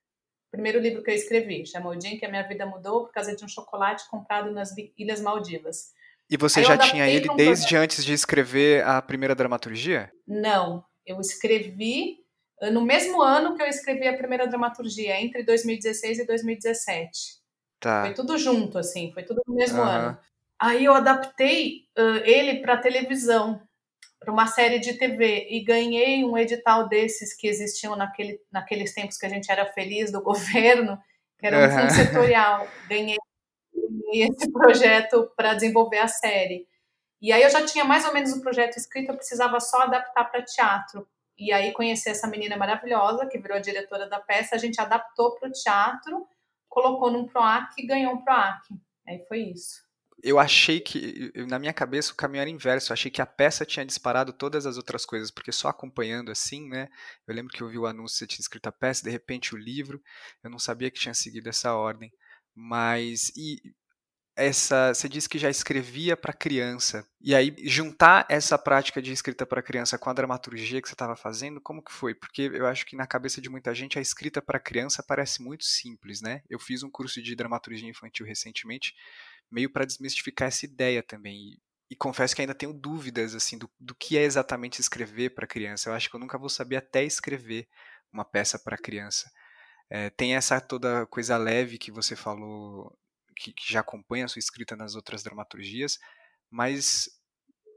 [0.51, 3.13] Primeiro livro que eu escrevi, chamou O Dia em que a Minha Vida Mudou por
[3.13, 5.93] causa de um chocolate comprado nas Ilhas Maldivas.
[6.31, 10.13] E você Aí já tinha ele desde antes de escrever a primeira dramaturgia?
[10.25, 12.24] Não, eu escrevi
[12.63, 17.45] no mesmo ano que eu escrevi a primeira dramaturgia, entre 2016 e 2017.
[17.81, 18.03] Tá.
[18.03, 19.89] Foi tudo junto, assim, foi tudo no mesmo uhum.
[19.89, 20.19] ano.
[20.59, 23.61] Aí eu adaptei uh, ele para televisão,
[24.19, 29.19] para uma série de TV, e ganhei um edital desses que existiam naquele, naqueles tempos
[29.19, 30.99] que a gente era feliz do governo,
[31.39, 31.81] que era um uhum.
[31.81, 32.67] fundo setorial.
[32.89, 33.19] Ganhei,
[33.75, 36.67] ganhei esse projeto para desenvolver a série.
[37.21, 40.25] E aí eu já tinha mais ou menos o projeto escrito, eu precisava só adaptar
[40.25, 41.07] para teatro.
[41.39, 45.35] E aí conheci essa menina maravilhosa, que virou a diretora da peça, a gente adaptou
[45.35, 46.27] para o teatro,
[46.69, 48.61] colocou num PROAC e ganhou um PROAC.
[49.07, 49.83] Aí foi isso.
[50.23, 52.91] Eu achei que, na minha cabeça, o caminho era inverso.
[52.91, 56.67] Eu achei que a peça tinha disparado todas as outras coisas, porque só acompanhando assim,
[56.67, 56.89] né?
[57.27, 59.59] Eu lembro que eu vi o anúncio, você tinha escrito a peça, de repente o
[59.59, 60.01] livro,
[60.43, 62.11] eu não sabia que tinha seguido essa ordem.
[62.55, 63.61] Mas, e
[64.37, 67.07] essa, você disse que já escrevia para criança.
[67.21, 71.17] E aí juntar essa prática de escrita para criança com a dramaturgia que você estava
[71.17, 72.15] fazendo, como que foi?
[72.15, 75.65] Porque eu acho que na cabeça de muita gente a escrita para criança parece muito
[75.65, 76.43] simples, né?
[76.51, 78.95] Eu fiz um curso de dramaturgia infantil recentemente,
[79.51, 81.37] meio para desmistificar essa ideia também.
[81.37, 81.59] E,
[81.93, 85.89] e, confesso que ainda tenho dúvidas assim do, do que é exatamente escrever para criança.
[85.89, 87.69] Eu acho que eu nunca vou saber até escrever
[88.13, 89.31] uma peça para criança.
[89.89, 92.97] É, tem essa toda coisa leve que você falou,
[93.35, 95.99] que, que já acompanha a sua escrita nas outras dramaturgias,
[96.51, 97.09] mas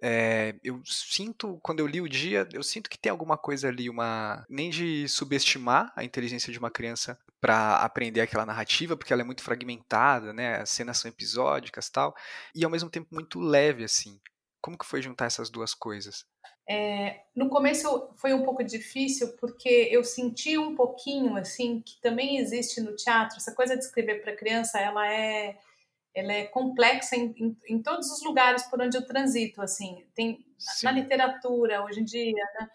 [0.01, 3.89] é, eu sinto, quando eu li o dia, eu sinto que tem alguma coisa ali,
[3.89, 9.21] uma nem de subestimar a inteligência de uma criança para aprender aquela narrativa, porque ela
[9.21, 10.61] é muito fragmentada, né?
[10.61, 12.15] As cenas são episódicas, tal,
[12.53, 14.19] e ao mesmo tempo muito leve assim.
[14.61, 16.25] Como que foi juntar essas duas coisas?
[16.69, 22.39] É, no começo foi um pouco difícil porque eu senti um pouquinho assim que também
[22.39, 25.57] existe no teatro essa coisa de escrever para criança ela é
[26.13, 30.43] ela é complexa em, em, em, todos os lugares por onde eu transito, assim, tem
[30.83, 32.67] na, na literatura hoje em dia, né?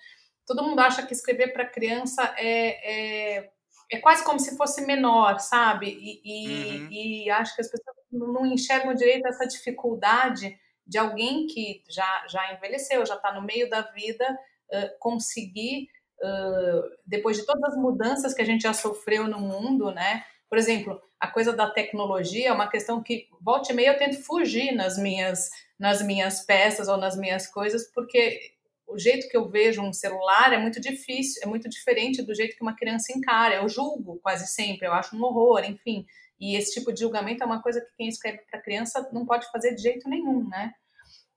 [0.47, 3.51] todo mundo acha que escrever para criança é, é,
[3.91, 5.89] é, quase como se fosse menor, sabe?
[5.89, 6.89] E, e, uhum.
[6.91, 12.53] e, acho que as pessoas não enxergam direito essa dificuldade de alguém que já, já
[12.53, 14.25] envelheceu, já está no meio da vida,
[14.73, 15.89] uh, conseguir,
[16.23, 20.25] uh, depois de todas as mudanças que a gente já sofreu no mundo, né?
[20.49, 24.23] Por exemplo, a coisa da tecnologia é uma questão que volta e meia eu tento
[24.23, 28.53] fugir nas minhas nas minhas peças ou nas minhas coisas, porque
[28.87, 32.57] o jeito que eu vejo um celular é muito difícil, é muito diferente do jeito
[32.57, 33.57] que uma criança encara.
[33.57, 36.07] Eu julgo quase sempre, eu acho um horror, enfim.
[36.43, 39.49] E esse tipo de julgamento é uma coisa que quem escreve para criança não pode
[39.53, 40.75] fazer de jeito nenhum, né?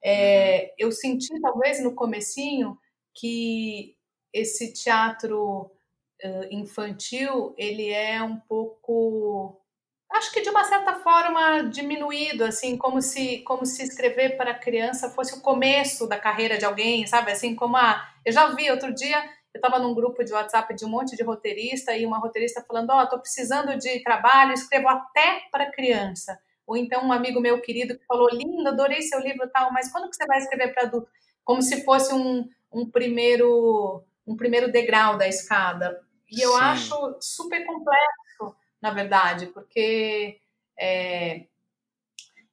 [0.04, 0.88] É, uhum.
[0.88, 2.76] eu senti talvez no comecinho
[3.14, 3.96] que
[4.34, 5.72] esse teatro
[6.24, 9.62] uh, infantil ele é um pouco
[10.12, 15.10] acho que de uma certa forma diminuído assim como se como se escrever para criança
[15.10, 18.94] fosse o começo da carreira de alguém sabe assim como a eu já vi outro
[18.94, 19.24] dia
[19.56, 22.90] eu estava num grupo de WhatsApp de um monte de roteirista e uma roteirista falando
[22.90, 26.38] ó oh, estou precisando de trabalho escrevo até para criança.
[26.68, 30.10] Ou então um amigo meu querido que falou lindo adorei seu livro tal mas quando
[30.10, 31.08] que você vai escrever para adulto?
[31.46, 36.02] Como se fosse um, um primeiro um primeiro degrau da escada.
[36.30, 36.60] E eu Sim.
[36.60, 40.38] acho super complexo, na verdade, porque
[40.78, 41.46] é,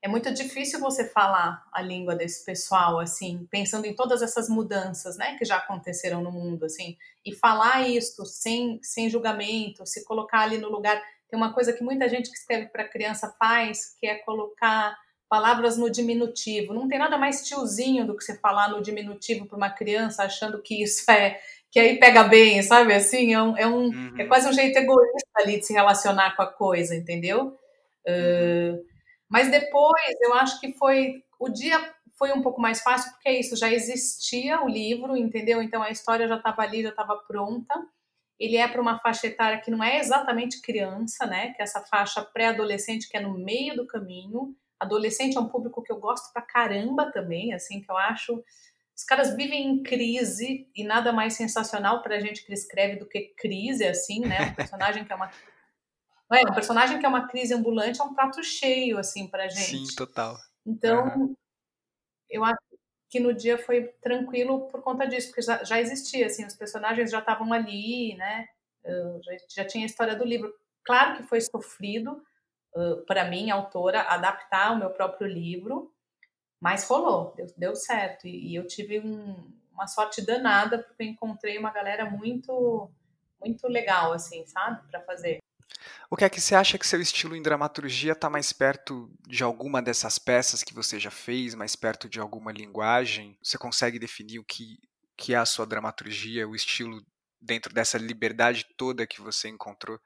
[0.03, 5.17] é muito difícil você falar a língua desse pessoal, assim, pensando em todas essas mudanças,
[5.17, 10.41] né, que já aconteceram no mundo, assim, e falar isso sem, sem julgamento, se colocar
[10.41, 11.01] ali no lugar.
[11.31, 15.79] Tem uma coisa que muita gente que escreve para criança faz, que é colocar palavras
[15.79, 16.75] no diminutivo.
[16.75, 20.61] Não tem nada mais tiozinho do que você falar no diminutivo para uma criança achando
[20.61, 22.93] que isso é que aí pega bem, sabe?
[22.93, 24.15] Assim, é, um, é, um, uhum.
[24.19, 27.57] é quase um jeito egoísta ali de se relacionar com a coisa, entendeu?
[28.07, 28.75] Uhum.
[28.75, 28.92] Uh,
[29.33, 31.25] mas depois eu acho que foi.
[31.41, 35.63] O dia foi um pouco mais fácil, porque é isso, já existia o livro, entendeu?
[35.63, 37.75] Então a história já estava ali, já estava pronta.
[38.39, 41.55] Ele é para uma faixa etária que não é exatamente criança, né?
[41.55, 44.55] Que é essa faixa pré-adolescente que é no meio do caminho.
[44.79, 48.45] Adolescente é um público que eu gosto pra caramba também, assim, que eu acho
[48.97, 53.07] os caras vivem em crise e nada mais sensacional para a gente que escreve do
[53.07, 54.51] que crise, assim, né?
[54.51, 55.31] Um personagem que é uma.
[56.33, 59.89] É, um personagem que é uma crise ambulante é um prato cheio, assim, pra gente.
[59.89, 60.37] Sim, total.
[60.67, 61.37] Então, uhum.
[62.31, 62.61] eu acho
[63.09, 67.11] que no dia foi tranquilo por conta disso, porque já, já existia, assim, os personagens
[67.11, 68.49] já estavam ali, né?
[68.85, 70.53] Já, já, tinha a história do livro.
[70.83, 72.23] Claro que foi sofrido
[72.75, 75.93] uh, para mim, autora, adaptar o meu próprio livro,
[76.59, 78.27] mas rolou, deu, deu certo.
[78.27, 82.91] E, e eu tive um, uma sorte danada, porque eu encontrei uma galera muito,
[83.41, 85.39] muito legal, assim, sabe, para fazer.
[86.11, 89.43] O que é que você acha que seu estilo em dramaturgia está mais perto de
[89.43, 93.37] alguma dessas peças que você já fez, mais perto de alguma linguagem?
[93.43, 94.79] Você consegue definir o que,
[95.17, 97.03] que é a sua dramaturgia, o estilo
[97.41, 99.99] dentro dessa liberdade toda que você encontrou?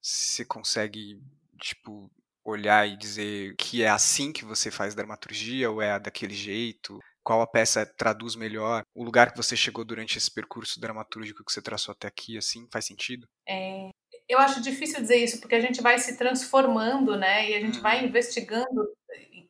[0.00, 1.20] Você consegue,
[1.60, 2.10] tipo,
[2.44, 6.98] olhar e dizer que é assim que você faz dramaturgia ou é daquele jeito?
[7.22, 8.82] Qual a peça traduz melhor?
[8.94, 12.66] O lugar que você chegou durante esse percurso dramatúrgico que você traçou até aqui, assim,
[12.72, 13.28] faz sentido?
[13.46, 13.90] É,
[14.30, 17.50] eu acho difícil dizer isso, porque a gente vai se transformando, né?
[17.50, 17.82] E a gente hum.
[17.82, 18.06] vai uhum.
[18.06, 18.88] investigando,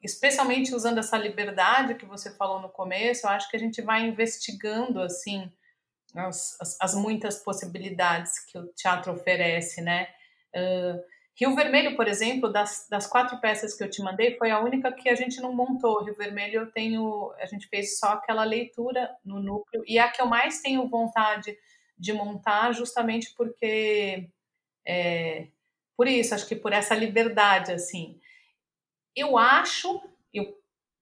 [0.02, 4.06] especialmente usando essa liberdade que você falou no começo, eu acho que a gente vai
[4.06, 5.50] investigando, assim,
[6.14, 10.08] as, as, as muitas possibilidades que o teatro oferece, né?
[10.54, 11.00] Uh,
[11.40, 14.92] Rio Vermelho, por exemplo, das, das quatro peças que eu te mandei, foi a única
[14.92, 16.04] que a gente não montou.
[16.04, 20.20] Rio Vermelho eu tenho, a gente fez só aquela leitura no núcleo e a que
[20.20, 21.56] eu mais tenho vontade
[21.96, 24.28] de montar, justamente porque
[24.86, 25.48] é,
[25.96, 28.18] por isso, acho que por essa liberdade, assim.
[29.14, 30.00] Eu acho,
[30.32, 30.58] eu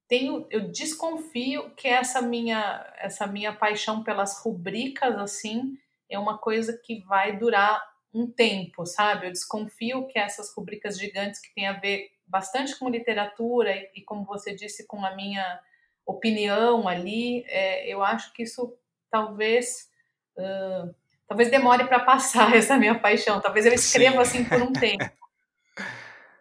[0.09, 5.79] tenho, eu desconfio que essa minha, essa minha paixão pelas rubricas, assim,
[6.11, 9.27] é uma coisa que vai durar um tempo, sabe?
[9.27, 14.03] Eu desconfio que essas rubricas gigantes que têm a ver bastante com literatura e, e
[14.03, 15.61] como você disse, com a minha
[16.05, 18.77] opinião ali, é, eu acho que isso
[19.11, 19.91] talvez
[20.37, 20.95] uh,
[21.29, 23.41] talvez demore para passar essa minha paixão.
[23.41, 24.41] Talvez eu escreva Sim.
[24.41, 25.05] assim por um tempo.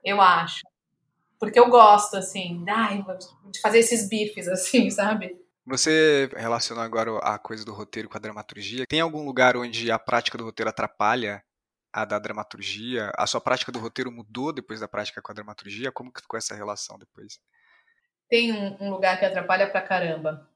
[0.03, 0.61] Eu acho.
[1.39, 2.65] Porque eu gosto, assim,
[3.51, 5.37] de fazer esses bifes, assim, sabe?
[5.65, 8.85] Você relacionou agora a coisa do roteiro com a dramaturgia.
[8.87, 11.43] Tem algum lugar onde a prática do roteiro atrapalha
[11.91, 13.11] a da dramaturgia?
[13.17, 15.91] A sua prática do roteiro mudou depois da prática com a dramaturgia?
[15.91, 17.39] Como que ficou essa relação depois?
[18.29, 20.49] Tem um, um lugar que atrapalha pra caramba.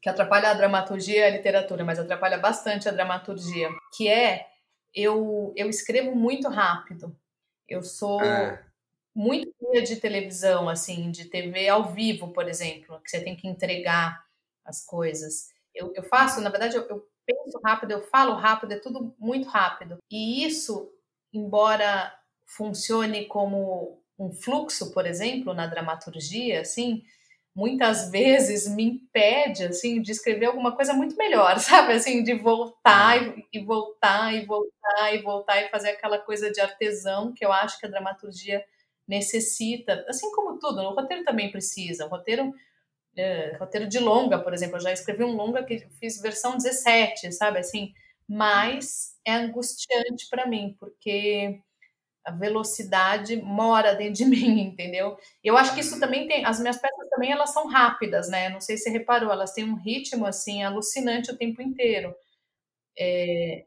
[0.00, 3.68] Que atrapalha a dramaturgia e a literatura, mas atrapalha bastante a dramaturgia.
[3.96, 4.46] Que é,
[4.94, 7.16] eu, eu escrevo muito rápido.
[7.68, 8.64] Eu sou é.
[9.14, 9.52] muito
[9.84, 14.24] de televisão, assim, de TV ao vivo, por exemplo, que você tem que entregar
[14.64, 15.48] as coisas.
[15.74, 19.48] Eu, eu faço, na verdade, eu, eu penso rápido, eu falo rápido, é tudo muito
[19.48, 19.98] rápido.
[20.10, 20.90] E isso,
[21.32, 22.14] embora
[22.46, 27.04] funcione como um fluxo, por exemplo, na dramaturgia, assim,
[27.58, 31.92] muitas vezes me impede, assim, de escrever alguma coisa muito melhor, sabe?
[31.94, 36.60] Assim, de voltar e, e voltar e voltar e voltar e fazer aquela coisa de
[36.60, 38.64] artesão que eu acho que a dramaturgia
[39.08, 42.06] necessita, assim como tudo, o roteiro também precisa.
[42.06, 42.54] O roteiro
[43.16, 47.32] é, roteiro de longa, por exemplo, eu já escrevi um longa que fiz versão 17,
[47.32, 47.92] sabe assim,
[48.28, 51.60] mas é angustiante para mim, porque
[52.28, 55.16] a velocidade mora dentro de mim, entendeu?
[55.42, 58.50] Eu acho que isso também tem, as minhas peças também elas são rápidas, né?
[58.50, 62.14] Não sei se você reparou, elas têm um ritmo assim alucinante o tempo inteiro.
[62.98, 63.64] É,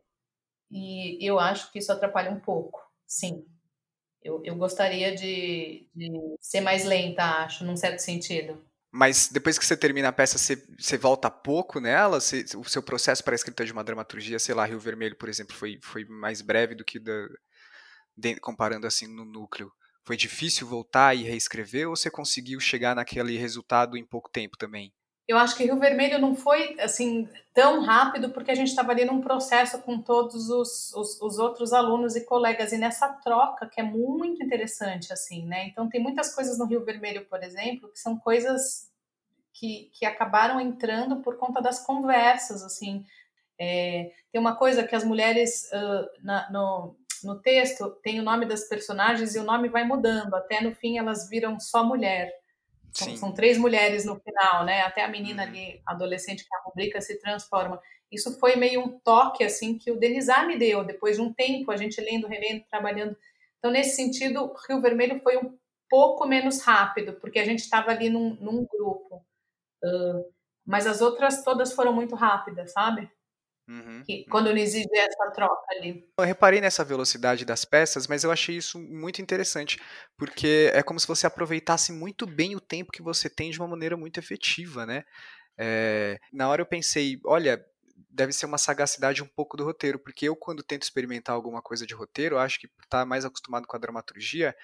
[0.70, 3.46] e eu acho que isso atrapalha um pouco, sim.
[4.24, 8.64] Eu, eu gostaria de, de ser mais lenta, acho, num certo sentido.
[8.92, 12.20] Mas depois que você termina a peça, você, você volta pouco nela?
[12.20, 15.30] Você, o seu processo para a escrita de uma dramaturgia, sei lá, Rio Vermelho, por
[15.30, 17.28] exemplo, foi, foi mais breve do que da,
[18.42, 19.72] comparando assim no núcleo.
[20.04, 24.92] Foi difícil voltar e reescrever ou você conseguiu chegar naquele resultado em pouco tempo também?
[25.28, 29.06] Eu acho que Rio Vermelho não foi assim tão rápido porque a gente estava ali
[29.06, 33.80] num processo com todos os, os, os, outros alunos e colegas e nessa troca que
[33.80, 35.68] é muito interessante assim, né?
[35.68, 38.90] Então tem muitas coisas no Rio Vermelho, por exemplo, que são coisas
[39.54, 43.06] que, que acabaram entrando por conta das conversas assim.
[43.60, 48.46] É, tem uma coisa que as mulheres uh, na, no, no texto tem o nome
[48.46, 52.32] das personagens e o nome vai mudando até no fim elas viram só mulher.
[52.94, 54.82] São, são, três mulheres no final, né?
[54.82, 55.50] Até a menina uhum.
[55.50, 57.82] ali, adolescente, que a rubrica se transforma.
[58.12, 61.72] Isso foi meio um toque, assim, que o Denizar me deu, depois de um tempo,
[61.72, 63.16] a gente lendo, relendo, trabalhando.
[63.58, 65.58] Então, nesse sentido, Rio Vermelho foi um
[65.90, 69.26] pouco menos rápido, porque a gente estava ali num, num grupo.
[69.84, 70.26] Uh,
[70.66, 73.10] mas as outras todas foram muito rápidas, sabe?
[73.68, 76.06] Uhum, que, quando não exige essa troca ali.
[76.18, 79.80] Eu reparei nessa velocidade das peças, mas eu achei isso muito interessante,
[80.18, 83.68] porque é como se você aproveitasse muito bem o tempo que você tem de uma
[83.68, 85.04] maneira muito efetiva, né?
[85.58, 87.64] É, na hora eu pensei, olha,
[88.10, 91.86] deve ser uma sagacidade um pouco do roteiro, porque eu quando tento experimentar alguma coisa
[91.86, 94.56] de roteiro, acho que tá mais acostumado com a dramaturgia,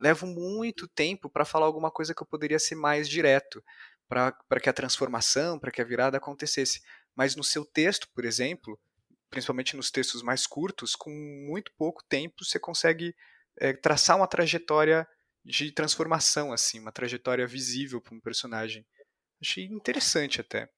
[0.00, 3.62] levo muito tempo para falar alguma coisa que eu poderia ser mais direto,
[4.08, 6.80] para que a transformação, para que a virada acontecesse
[7.16, 8.78] mas no seu texto, por exemplo,
[9.30, 11.10] principalmente nos textos mais curtos, com
[11.48, 13.14] muito pouco tempo você consegue
[13.58, 15.06] é, traçar uma trajetória
[15.44, 18.86] de transformação, assim, uma trajetória visível para um personagem.
[19.42, 20.68] Achei interessante até.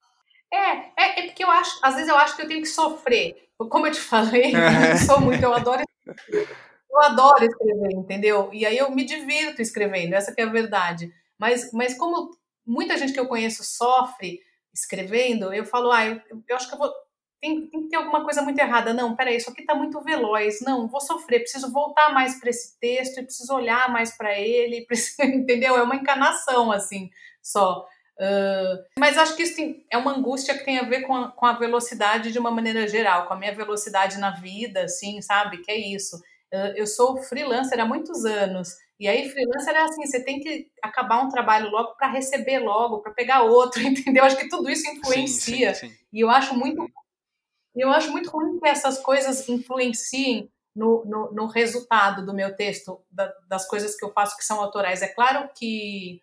[0.53, 3.49] É, é, é, porque eu acho, às vezes eu acho que eu tenho que sofrer.
[3.59, 5.83] Como eu te falei, eu sou muito, eu adoro
[6.91, 8.51] eu adoro escrever, entendeu?
[8.53, 11.13] E aí eu me divirto escrevendo, essa é a verdade.
[11.39, 12.31] Mas, mas como
[12.65, 14.41] muita gente que eu conheço sofre,
[14.75, 16.93] escrevendo, eu falo, ah, eu, eu acho que eu vou.
[17.41, 18.93] Tem, tem, que ter alguma coisa muito errada.
[18.95, 20.61] Não, peraí, isso aqui está muito veloz.
[20.63, 25.23] Não, vou sofrer, preciso voltar mais para esse texto preciso olhar mais para ele, preciso,
[25.23, 25.77] entendeu?
[25.77, 27.11] É uma encanação, assim,
[27.43, 27.87] só.
[28.17, 31.33] Uh, mas acho que isso tem, é uma angústia que tem a ver com a,
[31.33, 35.59] com a velocidade de uma maneira geral, com a minha velocidade na vida, assim, sabe?
[35.59, 36.17] Que é isso.
[36.53, 38.69] Uh, eu sou freelancer há muitos anos.
[38.99, 43.01] E aí, freelancer é assim, você tem que acabar um trabalho logo para receber logo,
[43.01, 44.25] para pegar outro, entendeu?
[44.25, 45.75] Acho que tudo isso influencia.
[45.75, 46.05] Sim, sim, sim.
[46.13, 46.89] E eu acho muito
[47.75, 53.01] eu acho muito ruim que essas coisas influenciem no, no, no resultado do meu texto,
[53.11, 55.03] da, das coisas que eu faço que são autorais.
[55.03, 56.21] É claro que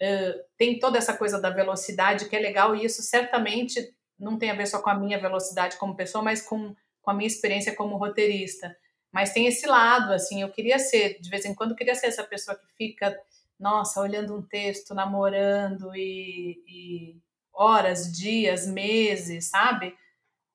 [0.00, 4.50] uh, tem toda essa coisa da velocidade que é legal, e isso certamente não tem
[4.50, 7.74] a ver só com a minha velocidade como pessoa, mas com, com a minha experiência
[7.74, 8.76] como roteirista.
[9.14, 12.08] Mas tem esse lado, assim, eu queria ser, de vez em quando, eu queria ser
[12.08, 13.16] essa pessoa que fica,
[13.58, 19.96] nossa, olhando um texto, namorando e, e horas, dias, meses, sabe?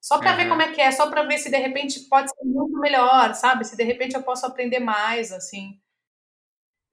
[0.01, 0.37] Só para uhum.
[0.37, 3.33] ver como é que é, só para ver se de repente pode ser muito melhor,
[3.33, 3.63] sabe?
[3.63, 5.79] Se de repente eu posso aprender mais, assim.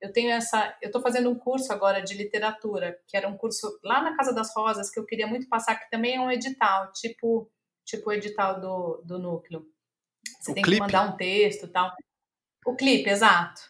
[0.00, 3.78] Eu tenho essa, eu estou fazendo um curso agora de literatura, que era um curso
[3.82, 6.92] lá na Casa das Rosas que eu queria muito passar, que também é um edital,
[6.92, 7.50] tipo
[7.86, 9.64] tipo o edital do, do núcleo.
[10.40, 10.76] Você o tem clipe?
[10.76, 11.92] que mandar um texto e tal.
[12.64, 13.62] O clipe, exato.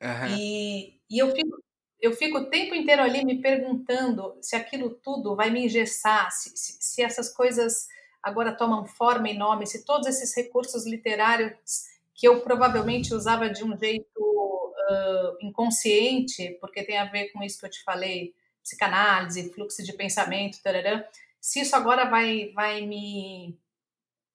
[0.00, 0.36] Uhum.
[0.36, 1.62] E, e eu, fico,
[2.00, 6.50] eu fico o tempo inteiro ali me perguntando se aquilo tudo vai me engessar, se,
[6.56, 7.88] se, se essas coisas
[8.22, 11.84] agora tomam forma e nome, se todos esses recursos literários
[12.14, 17.60] que eu provavelmente usava de um jeito uh, inconsciente, porque tem a ver com isso
[17.60, 21.08] que eu te falei, psicanálise, fluxo de pensamento, tarará,
[21.40, 23.56] se isso agora vai, vai me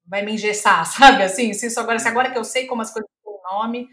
[0.06, 1.24] vai me engessar, sabe?
[1.24, 3.90] Assim, se isso agora, se agora que eu sei como as coisas têm nome,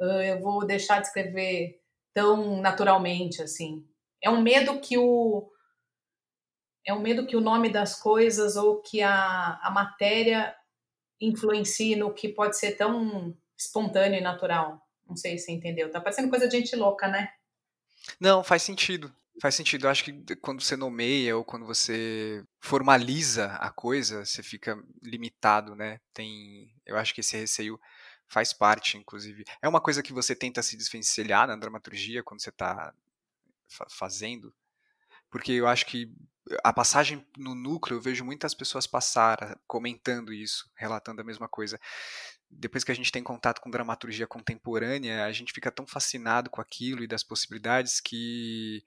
[0.00, 1.80] eu vou deixar de escrever
[2.12, 3.84] tão naturalmente, assim.
[4.22, 5.50] É um medo que o
[6.86, 10.54] é um medo que o nome das coisas ou que a, a matéria
[11.18, 14.80] influencie no que pode ser tão espontâneo e natural.
[15.06, 15.90] Não sei se entendeu.
[15.90, 17.30] Tá parecendo coisa de gente louca, né?
[18.20, 19.14] Não, faz sentido.
[19.40, 19.86] Faz sentido.
[19.86, 25.74] Eu acho que quando você nomeia ou quando você formaliza a coisa, você fica limitado,
[25.74, 26.00] né?
[26.12, 27.78] Tem, eu acho que esse receio
[28.28, 29.44] faz parte, inclusive.
[29.60, 32.94] É uma coisa que você tenta se desvencilhar na dramaturgia quando você está
[33.90, 34.54] fazendo,
[35.30, 36.12] porque eu acho que
[36.62, 41.80] a passagem no núcleo, eu vejo muitas pessoas passar comentando isso, relatando a mesma coisa.
[42.50, 46.60] Depois que a gente tem contato com dramaturgia contemporânea, a gente fica tão fascinado com
[46.60, 48.84] aquilo e das possibilidades que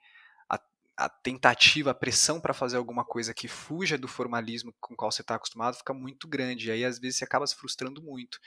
[0.97, 5.11] a, tentativa, a pressão para fazer alguma coisa que fuja do formalismo com o qual
[5.11, 6.67] você está acostumado fica muito grande.
[6.67, 8.39] E aí, às vezes, você acaba se frustrando muito.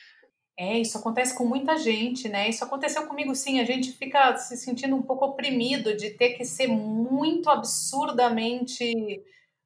[0.59, 2.49] É, isso acontece com muita gente, né?
[2.49, 3.61] Isso aconteceu comigo sim.
[3.61, 9.23] A gente fica se sentindo um pouco oprimido de ter que ser muito absurdamente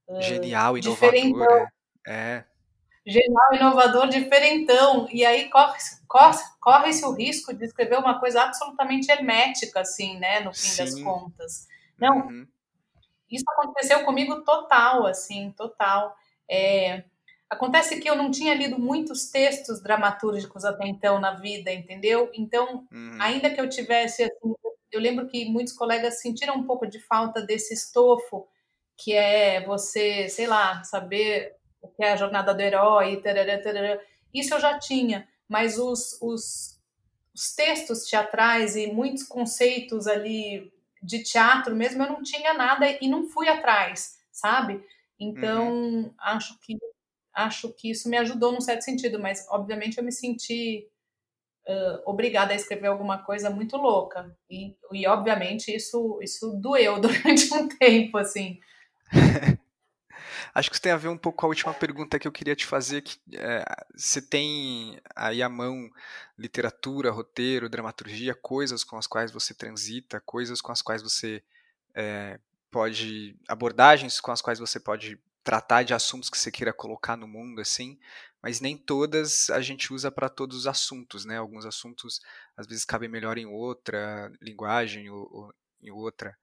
[0.07, 1.67] uh, genial, inovador.
[2.07, 2.45] É.
[3.05, 5.09] Genial, inovador, diferentão.
[5.11, 10.41] E aí corre-se corre, corre o risco de escrever uma coisa absolutamente hermética, assim, né?
[10.41, 10.85] No fim sim.
[10.85, 11.67] das contas.
[11.99, 12.47] Não, uhum.
[13.35, 16.17] Isso aconteceu comigo total, assim, total.
[16.49, 17.05] É,
[17.55, 22.31] Acontece que eu não tinha lido muitos textos dramatúrgicos até então na vida, entendeu?
[22.35, 23.17] Então, uhum.
[23.21, 24.55] ainda que eu tivesse, assim,
[24.91, 28.49] eu lembro que muitos colegas sentiram um pouco de falta desse estofo,
[28.97, 34.01] que é você, sei lá, saber o que é a jornada do herói, tarará, tarará.
[34.33, 36.81] isso eu já tinha, mas os, os,
[37.35, 40.73] os textos teatrais e muitos conceitos ali
[41.05, 44.83] de teatro mesmo, eu não tinha nada e não fui atrás, sabe?
[45.21, 46.15] Então, uhum.
[46.19, 46.77] acho que
[47.35, 50.89] acho que isso me ajudou num certo sentido, mas obviamente eu me senti
[51.67, 54.37] uh, obrigada a escrever alguma coisa muito louca.
[54.49, 58.61] E, e obviamente isso, isso doeu durante um tempo, assim.
[60.55, 62.55] Acho que isso tem a ver um pouco com a última pergunta que eu queria
[62.55, 63.03] te fazer.
[63.03, 65.91] Que, é, você tem aí à mão
[66.39, 71.43] literatura, roteiro, dramaturgia, coisas com as quais você transita, coisas com as quais você
[71.95, 72.39] é,
[72.71, 73.37] pode.
[73.49, 77.61] abordagens com as quais você pode tratar de assuntos que você queira colocar no mundo,
[77.61, 77.99] assim,
[78.43, 81.37] mas nem todas a gente usa para todos os assuntos, né?
[81.37, 82.21] Alguns assuntos
[82.57, 86.37] às vezes cabem melhor em outra linguagem ou, ou em outra.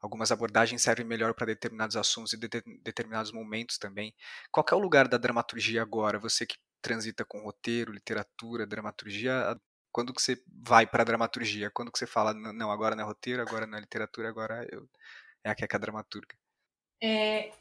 [0.00, 2.48] Algumas abordagens servem melhor para determinados assuntos e de,
[2.82, 4.14] determinados momentos também.
[4.50, 6.18] Qual é o lugar da dramaturgia agora?
[6.18, 9.56] Você que transita com roteiro, literatura, dramaturgia,
[9.90, 11.70] quando que você vai para a dramaturgia?
[11.70, 14.88] Quando que você fala, não, agora não é roteiro, agora não é literatura, agora eu,
[15.42, 16.36] é a que é dramaturga?
[17.02, 17.52] É,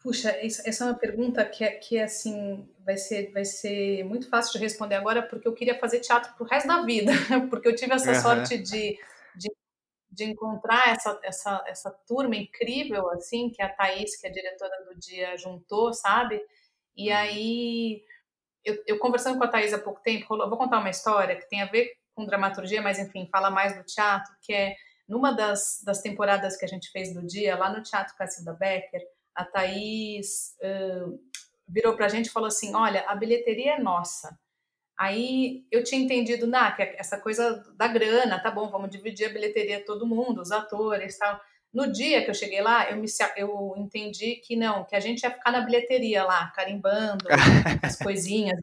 [0.00, 4.28] Puxa, essa é uma pergunta que, é, que é assim, vai ser, vai ser muito
[4.28, 7.10] fácil de responder agora, porque eu queria fazer teatro pro resto da vida,
[7.50, 8.22] porque eu tive essa uhum.
[8.22, 8.96] sorte de,
[9.34, 9.50] de,
[10.18, 14.84] de, encontrar essa, essa, essa turma incrível, assim, que a Thaís, que é a diretora
[14.84, 16.40] do dia, juntou, sabe?
[16.96, 17.16] E uhum.
[17.16, 18.04] aí,
[18.64, 21.62] eu, eu conversando com a Thaís há pouco tempo, vou contar uma história que tem
[21.62, 24.74] a ver com dramaturgia, mas enfim, fala mais do teatro, que é
[25.08, 29.00] numa das, das temporadas que a gente fez do dia, lá no Teatro Cacilda Becker,
[29.34, 31.18] a Thaís uh,
[31.66, 34.38] virou para a gente e falou assim: olha, a bilheteria é nossa.
[34.98, 39.32] Aí eu tinha entendido, nah, que essa coisa da grana, tá bom, vamos dividir a
[39.32, 41.40] bilheteria todo mundo, os atores tal.
[41.72, 45.22] No dia que eu cheguei lá, eu, me, eu entendi que não, que a gente
[45.22, 47.24] ia ficar na bilheteria lá, carimbando
[47.82, 48.58] as coisinhas,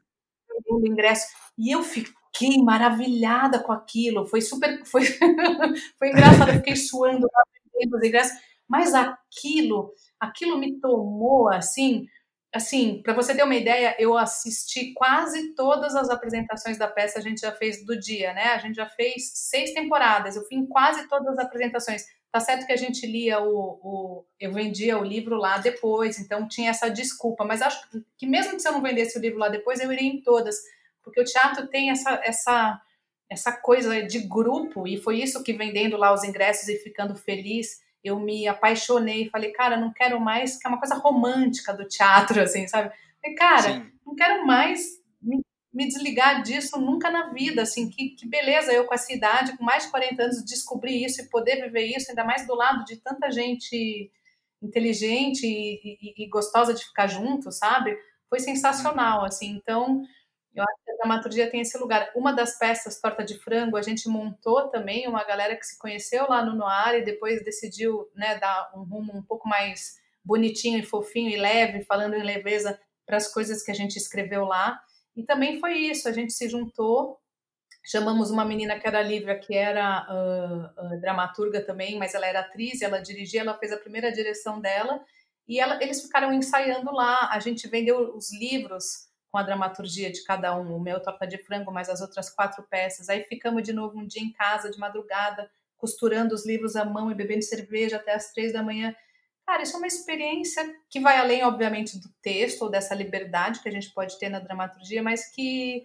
[0.68, 1.26] o ingresso.
[1.56, 4.26] E eu fiquei maravilhada com aquilo.
[4.26, 4.84] Foi super.
[4.84, 5.02] Foi,
[5.98, 7.42] foi engraçado, eu fiquei suando lá
[7.92, 8.36] os ingressos.
[8.68, 12.06] Mas aquilo aquilo me tomou assim,
[12.56, 17.22] assim, para você ter uma ideia, eu assisti quase todas as apresentações da peça, a
[17.22, 18.44] gente já fez do dia, né?
[18.48, 22.04] A gente já fez seis temporadas, eu fui em quase todas as apresentações.
[22.32, 26.48] Tá certo que a gente lia o, o eu vendia o livro lá depois, então
[26.48, 27.80] tinha essa desculpa, mas acho
[28.16, 30.56] que mesmo se eu não vendesse o livro lá depois, eu iria em todas,
[31.02, 32.80] porque o teatro tem essa essa
[33.28, 37.80] essa coisa de grupo e foi isso que vendendo lá os ingressos e ficando feliz
[38.06, 42.40] eu me apaixonei, falei, cara, não quero mais, que é uma coisa romântica do teatro,
[42.40, 42.92] assim, sabe?
[43.24, 43.92] E, cara, Sim.
[44.06, 44.80] não quero mais
[45.20, 45.40] me,
[45.72, 49.64] me, desligar disso nunca na vida, assim, que, que beleza eu com essa idade, com
[49.64, 52.96] mais de 40 anos, descobrir isso e poder viver isso, ainda mais do lado de
[52.96, 54.10] tanta gente
[54.62, 57.96] inteligente e, e, e gostosa de ficar junto, sabe?
[58.28, 60.02] Foi sensacional, assim, então
[60.56, 62.10] eu acho que a dramaturgia tem esse lugar.
[62.16, 66.26] Uma das peças, Torta de Frango, a gente montou também, uma galera que se conheceu
[66.28, 70.86] lá no Noir e depois decidiu né, dar um rumo um pouco mais bonitinho e
[70.86, 74.80] fofinho e leve, falando em leveza para as coisas que a gente escreveu lá.
[75.14, 77.18] E também foi isso, a gente se juntou,
[77.84, 82.40] chamamos uma menina que era Lívia, que era uh, uh, dramaturga também, mas ela era
[82.40, 85.04] atriz, ela dirigia, ela fez a primeira direção dela,
[85.46, 89.06] e ela, eles ficaram ensaiando lá, a gente vendeu os livros
[89.36, 92.62] com a dramaturgia de cada um, o meu torta de frango, mais as outras quatro
[92.70, 93.10] peças.
[93.10, 97.10] Aí ficamos de novo um dia em casa, de madrugada, costurando os livros à mão
[97.10, 98.96] e bebendo cerveja até as três da manhã.
[99.44, 103.68] Cara, isso é uma experiência que vai além, obviamente, do texto ou dessa liberdade que
[103.68, 105.82] a gente pode ter na dramaturgia, mas que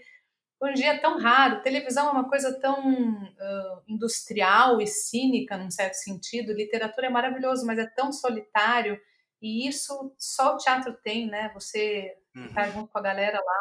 [0.64, 1.62] em dia é tão raro.
[1.62, 6.54] Televisão é uma coisa tão uh, industrial e cínica, num certo sentido.
[6.54, 8.98] Literatura é maravilhoso, mas é tão solitário.
[9.42, 11.52] E isso só o teatro tem, né?
[11.54, 12.46] Você uhum.
[12.46, 13.60] estar junto com a galera lá.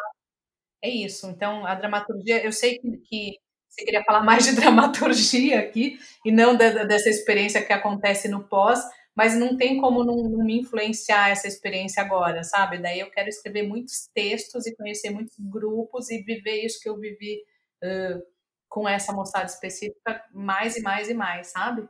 [0.83, 1.27] É isso.
[1.27, 3.31] Então, a dramaturgia, eu sei que, que
[3.69, 8.43] você queria falar mais de dramaturgia aqui e não da, dessa experiência que acontece no
[8.47, 8.81] pós,
[9.15, 12.77] mas não tem como não, não, me influenciar essa experiência agora, sabe?
[12.77, 16.97] Daí eu quero escrever muitos textos e conhecer muitos grupos e viver isso que eu
[16.97, 17.43] vivi
[17.83, 18.21] uh,
[18.69, 21.87] com essa moçada específica mais e mais e mais, sabe?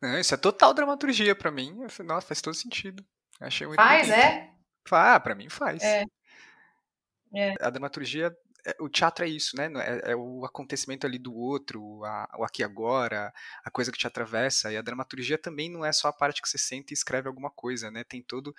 [0.00, 1.74] Não, isso é total dramaturgia para mim.
[2.04, 3.04] Nossa, faz todo sentido.
[3.40, 4.18] Achei muito Faz, bonito.
[4.20, 4.52] é?
[4.90, 5.82] Ah, para mim faz.
[5.82, 6.04] É.
[7.34, 7.54] é.
[7.60, 8.34] A dramaturgia
[8.80, 9.70] o teatro é isso, né?
[9.76, 13.32] É, é, o acontecimento ali do outro, a, o aqui agora,
[13.64, 14.72] a coisa que te atravessa.
[14.72, 17.50] E a dramaturgia também não é só a parte que você senta e escreve alguma
[17.50, 18.04] coisa, né?
[18.04, 18.54] Tem todo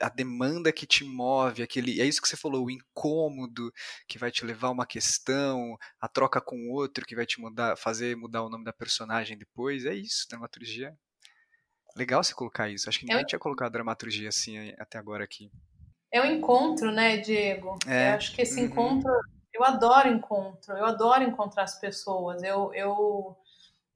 [0.00, 3.72] a demanda que te move, aquele, é isso que você falou, o incômodo
[4.06, 7.40] que vai te levar a uma questão, a troca com o outro que vai te
[7.40, 9.84] mudar, fazer mudar o nome da personagem depois.
[9.84, 10.96] É isso, dramaturgia.
[11.96, 12.88] Legal você colocar isso.
[12.88, 15.50] Acho que ninguém tinha colocado dramaturgia assim até agora aqui.
[16.10, 17.78] É o encontro, né, Diego?
[17.86, 18.10] É.
[18.10, 18.66] Eu acho que esse uhum.
[18.66, 19.10] encontro,
[19.52, 22.42] eu adoro encontro, eu adoro encontrar as pessoas.
[22.42, 23.36] Eu eu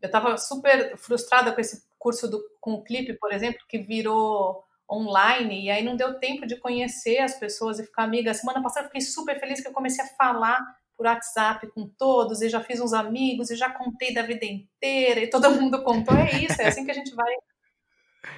[0.00, 4.64] eu estava super frustrada com esse curso do com o clipe, por exemplo, que virou
[4.90, 8.34] online e aí não deu tempo de conhecer as pessoas e ficar amiga.
[8.34, 10.60] Semana passada eu fiquei super feliz que eu comecei a falar
[10.96, 15.20] por WhatsApp com todos e já fiz uns amigos e já contei da vida inteira
[15.20, 16.16] e todo mundo contou.
[16.16, 17.32] É isso, é assim que a gente vai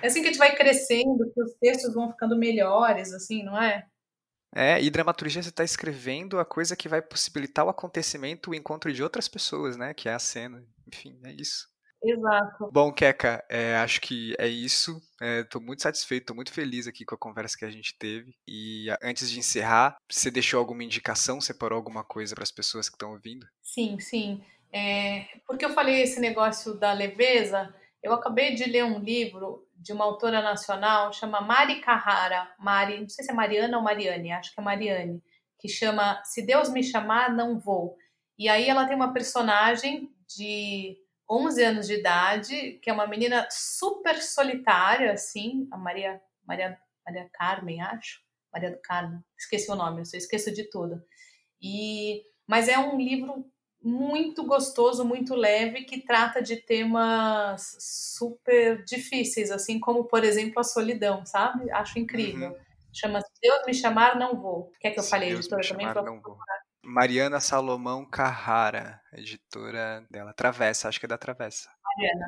[0.02, 3.60] é assim que a gente vai crescendo, que os textos vão ficando melhores, assim, não
[3.60, 3.86] é?
[4.54, 8.92] É, e dramaturgia você está escrevendo a coisa que vai possibilitar o acontecimento, o encontro
[8.92, 9.92] de outras pessoas, né?
[9.92, 10.64] Que é a cena.
[10.86, 11.68] Enfim, é isso.
[12.04, 12.70] Exato.
[12.70, 15.00] Bom, Keka, é, acho que é isso.
[15.20, 18.36] Estou é, muito satisfeito, estou muito feliz aqui com a conversa que a gente teve.
[18.46, 22.94] E antes de encerrar, você deixou alguma indicação, separou alguma coisa para as pessoas que
[22.94, 23.46] estão ouvindo?
[23.62, 24.44] Sim, sim.
[24.72, 27.74] É, porque eu falei esse negócio da leveza,
[28.04, 33.08] eu acabei de ler um livro de uma autora nacional, chama Mari Carrara, Mari, não
[33.08, 35.22] sei se é Mariana ou Mariane, acho que é Mariane,
[35.58, 37.96] que chama Se Deus Me Chamar, Não Vou.
[38.38, 40.98] E aí ela tem uma personagem de
[41.28, 47.30] 11 anos de idade, que é uma menina super solitária, assim, a Maria, Maria, Maria
[47.32, 48.20] Carmen, acho,
[48.52, 51.02] Maria do Carmo, esqueci o nome, eu esqueço de tudo.
[51.60, 53.50] E, mas é um livro
[53.84, 60.64] muito gostoso, muito leve, que trata de temas super difíceis, assim como, por exemplo, a
[60.64, 61.70] solidão, sabe?
[61.70, 62.50] Acho incrível.
[62.50, 62.56] Uhum.
[62.92, 64.72] Chama-se Deus Me Chamar, Não Vou.
[64.80, 65.86] Quer que eu falei, Deus editora, também?
[65.86, 66.38] Chamar, não vou.
[66.82, 70.32] Mariana Salomão Carrara, editora dela.
[70.32, 71.68] Travessa, acho que é da Travessa.
[71.84, 72.26] Mariana,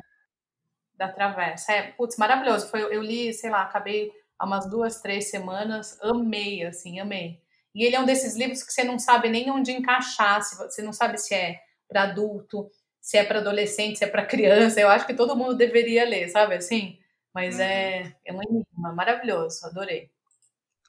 [0.95, 1.71] da Travessa.
[1.71, 2.69] É, putz, maravilhoso.
[2.69, 5.99] Foi, eu li, sei lá, acabei há umas duas, três semanas.
[6.01, 7.41] Amei, assim, amei.
[7.77, 10.91] E ele é um desses livros que você não sabe nem onde encaixar, você não
[10.91, 14.81] sabe se é para adulto, se é para adolescente, se é para criança.
[14.81, 16.97] Eu acho que todo mundo deveria ler, sabe assim?
[17.31, 18.07] Mas é, uhum.
[18.07, 20.09] é, é um enigma maravilhoso, adorei.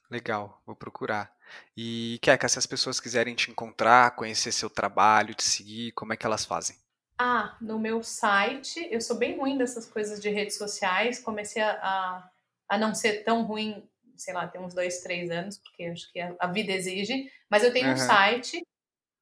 [0.09, 1.31] Legal, vou procurar.
[1.77, 6.17] E Keka, se as pessoas quiserem te encontrar, conhecer seu trabalho, te seguir, como é
[6.17, 6.75] que elas fazem?
[7.19, 11.71] Ah, no meu site, eu sou bem ruim dessas coisas de redes sociais, comecei a,
[11.71, 12.29] a,
[12.67, 13.87] a não ser tão ruim
[14.19, 17.73] sei lá, tem uns dois, três anos, porque acho que a, vida exige, mas eu
[17.73, 17.93] tenho uhum.
[17.93, 18.65] um site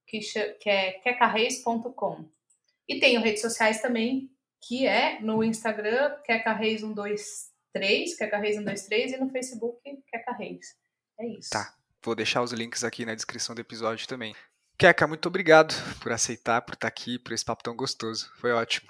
[0.06, 2.26] que, que é quecarreis.com.
[2.88, 4.30] E tenho redes sociais também,
[4.62, 10.76] que é no Instagram, quecarreis123, quecarreis123, e no Facebook, quecarreis.
[11.20, 11.50] É isso.
[11.50, 11.74] Tá.
[12.02, 14.36] Vou deixar os links aqui na descrição do episódio também.
[14.78, 18.32] Keka, muito obrigado por aceitar, por estar aqui, por esse papo tão gostoso.
[18.36, 18.90] Foi ótimo.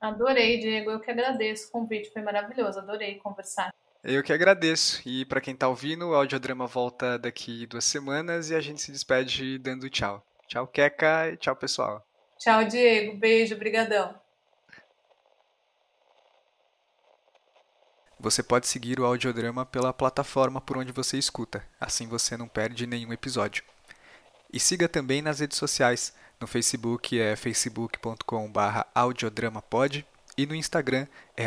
[0.00, 0.90] Adorei, Diego.
[0.90, 2.12] Eu que agradeço o convite.
[2.12, 2.78] Foi maravilhoso.
[2.80, 3.72] Adorei conversar.
[4.06, 5.00] Eu que agradeço.
[5.06, 8.92] E para quem está ouvindo, o audiodrama volta daqui duas semanas e a gente se
[8.92, 10.22] despede dando tchau.
[10.46, 12.06] Tchau, Keka, e tchau, pessoal.
[12.38, 13.16] Tchau, Diego.
[13.16, 14.14] Beijo, brigadão.
[18.20, 22.86] Você pode seguir o audiodrama pela plataforma por onde você escuta, assim você não perde
[22.86, 23.64] nenhum episódio.
[24.52, 26.14] E siga também nas redes sociais.
[26.38, 31.46] No Facebook é facebook.com.br audiodramapod e no Instagram é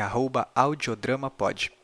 [0.55, 1.76] audiodramapod.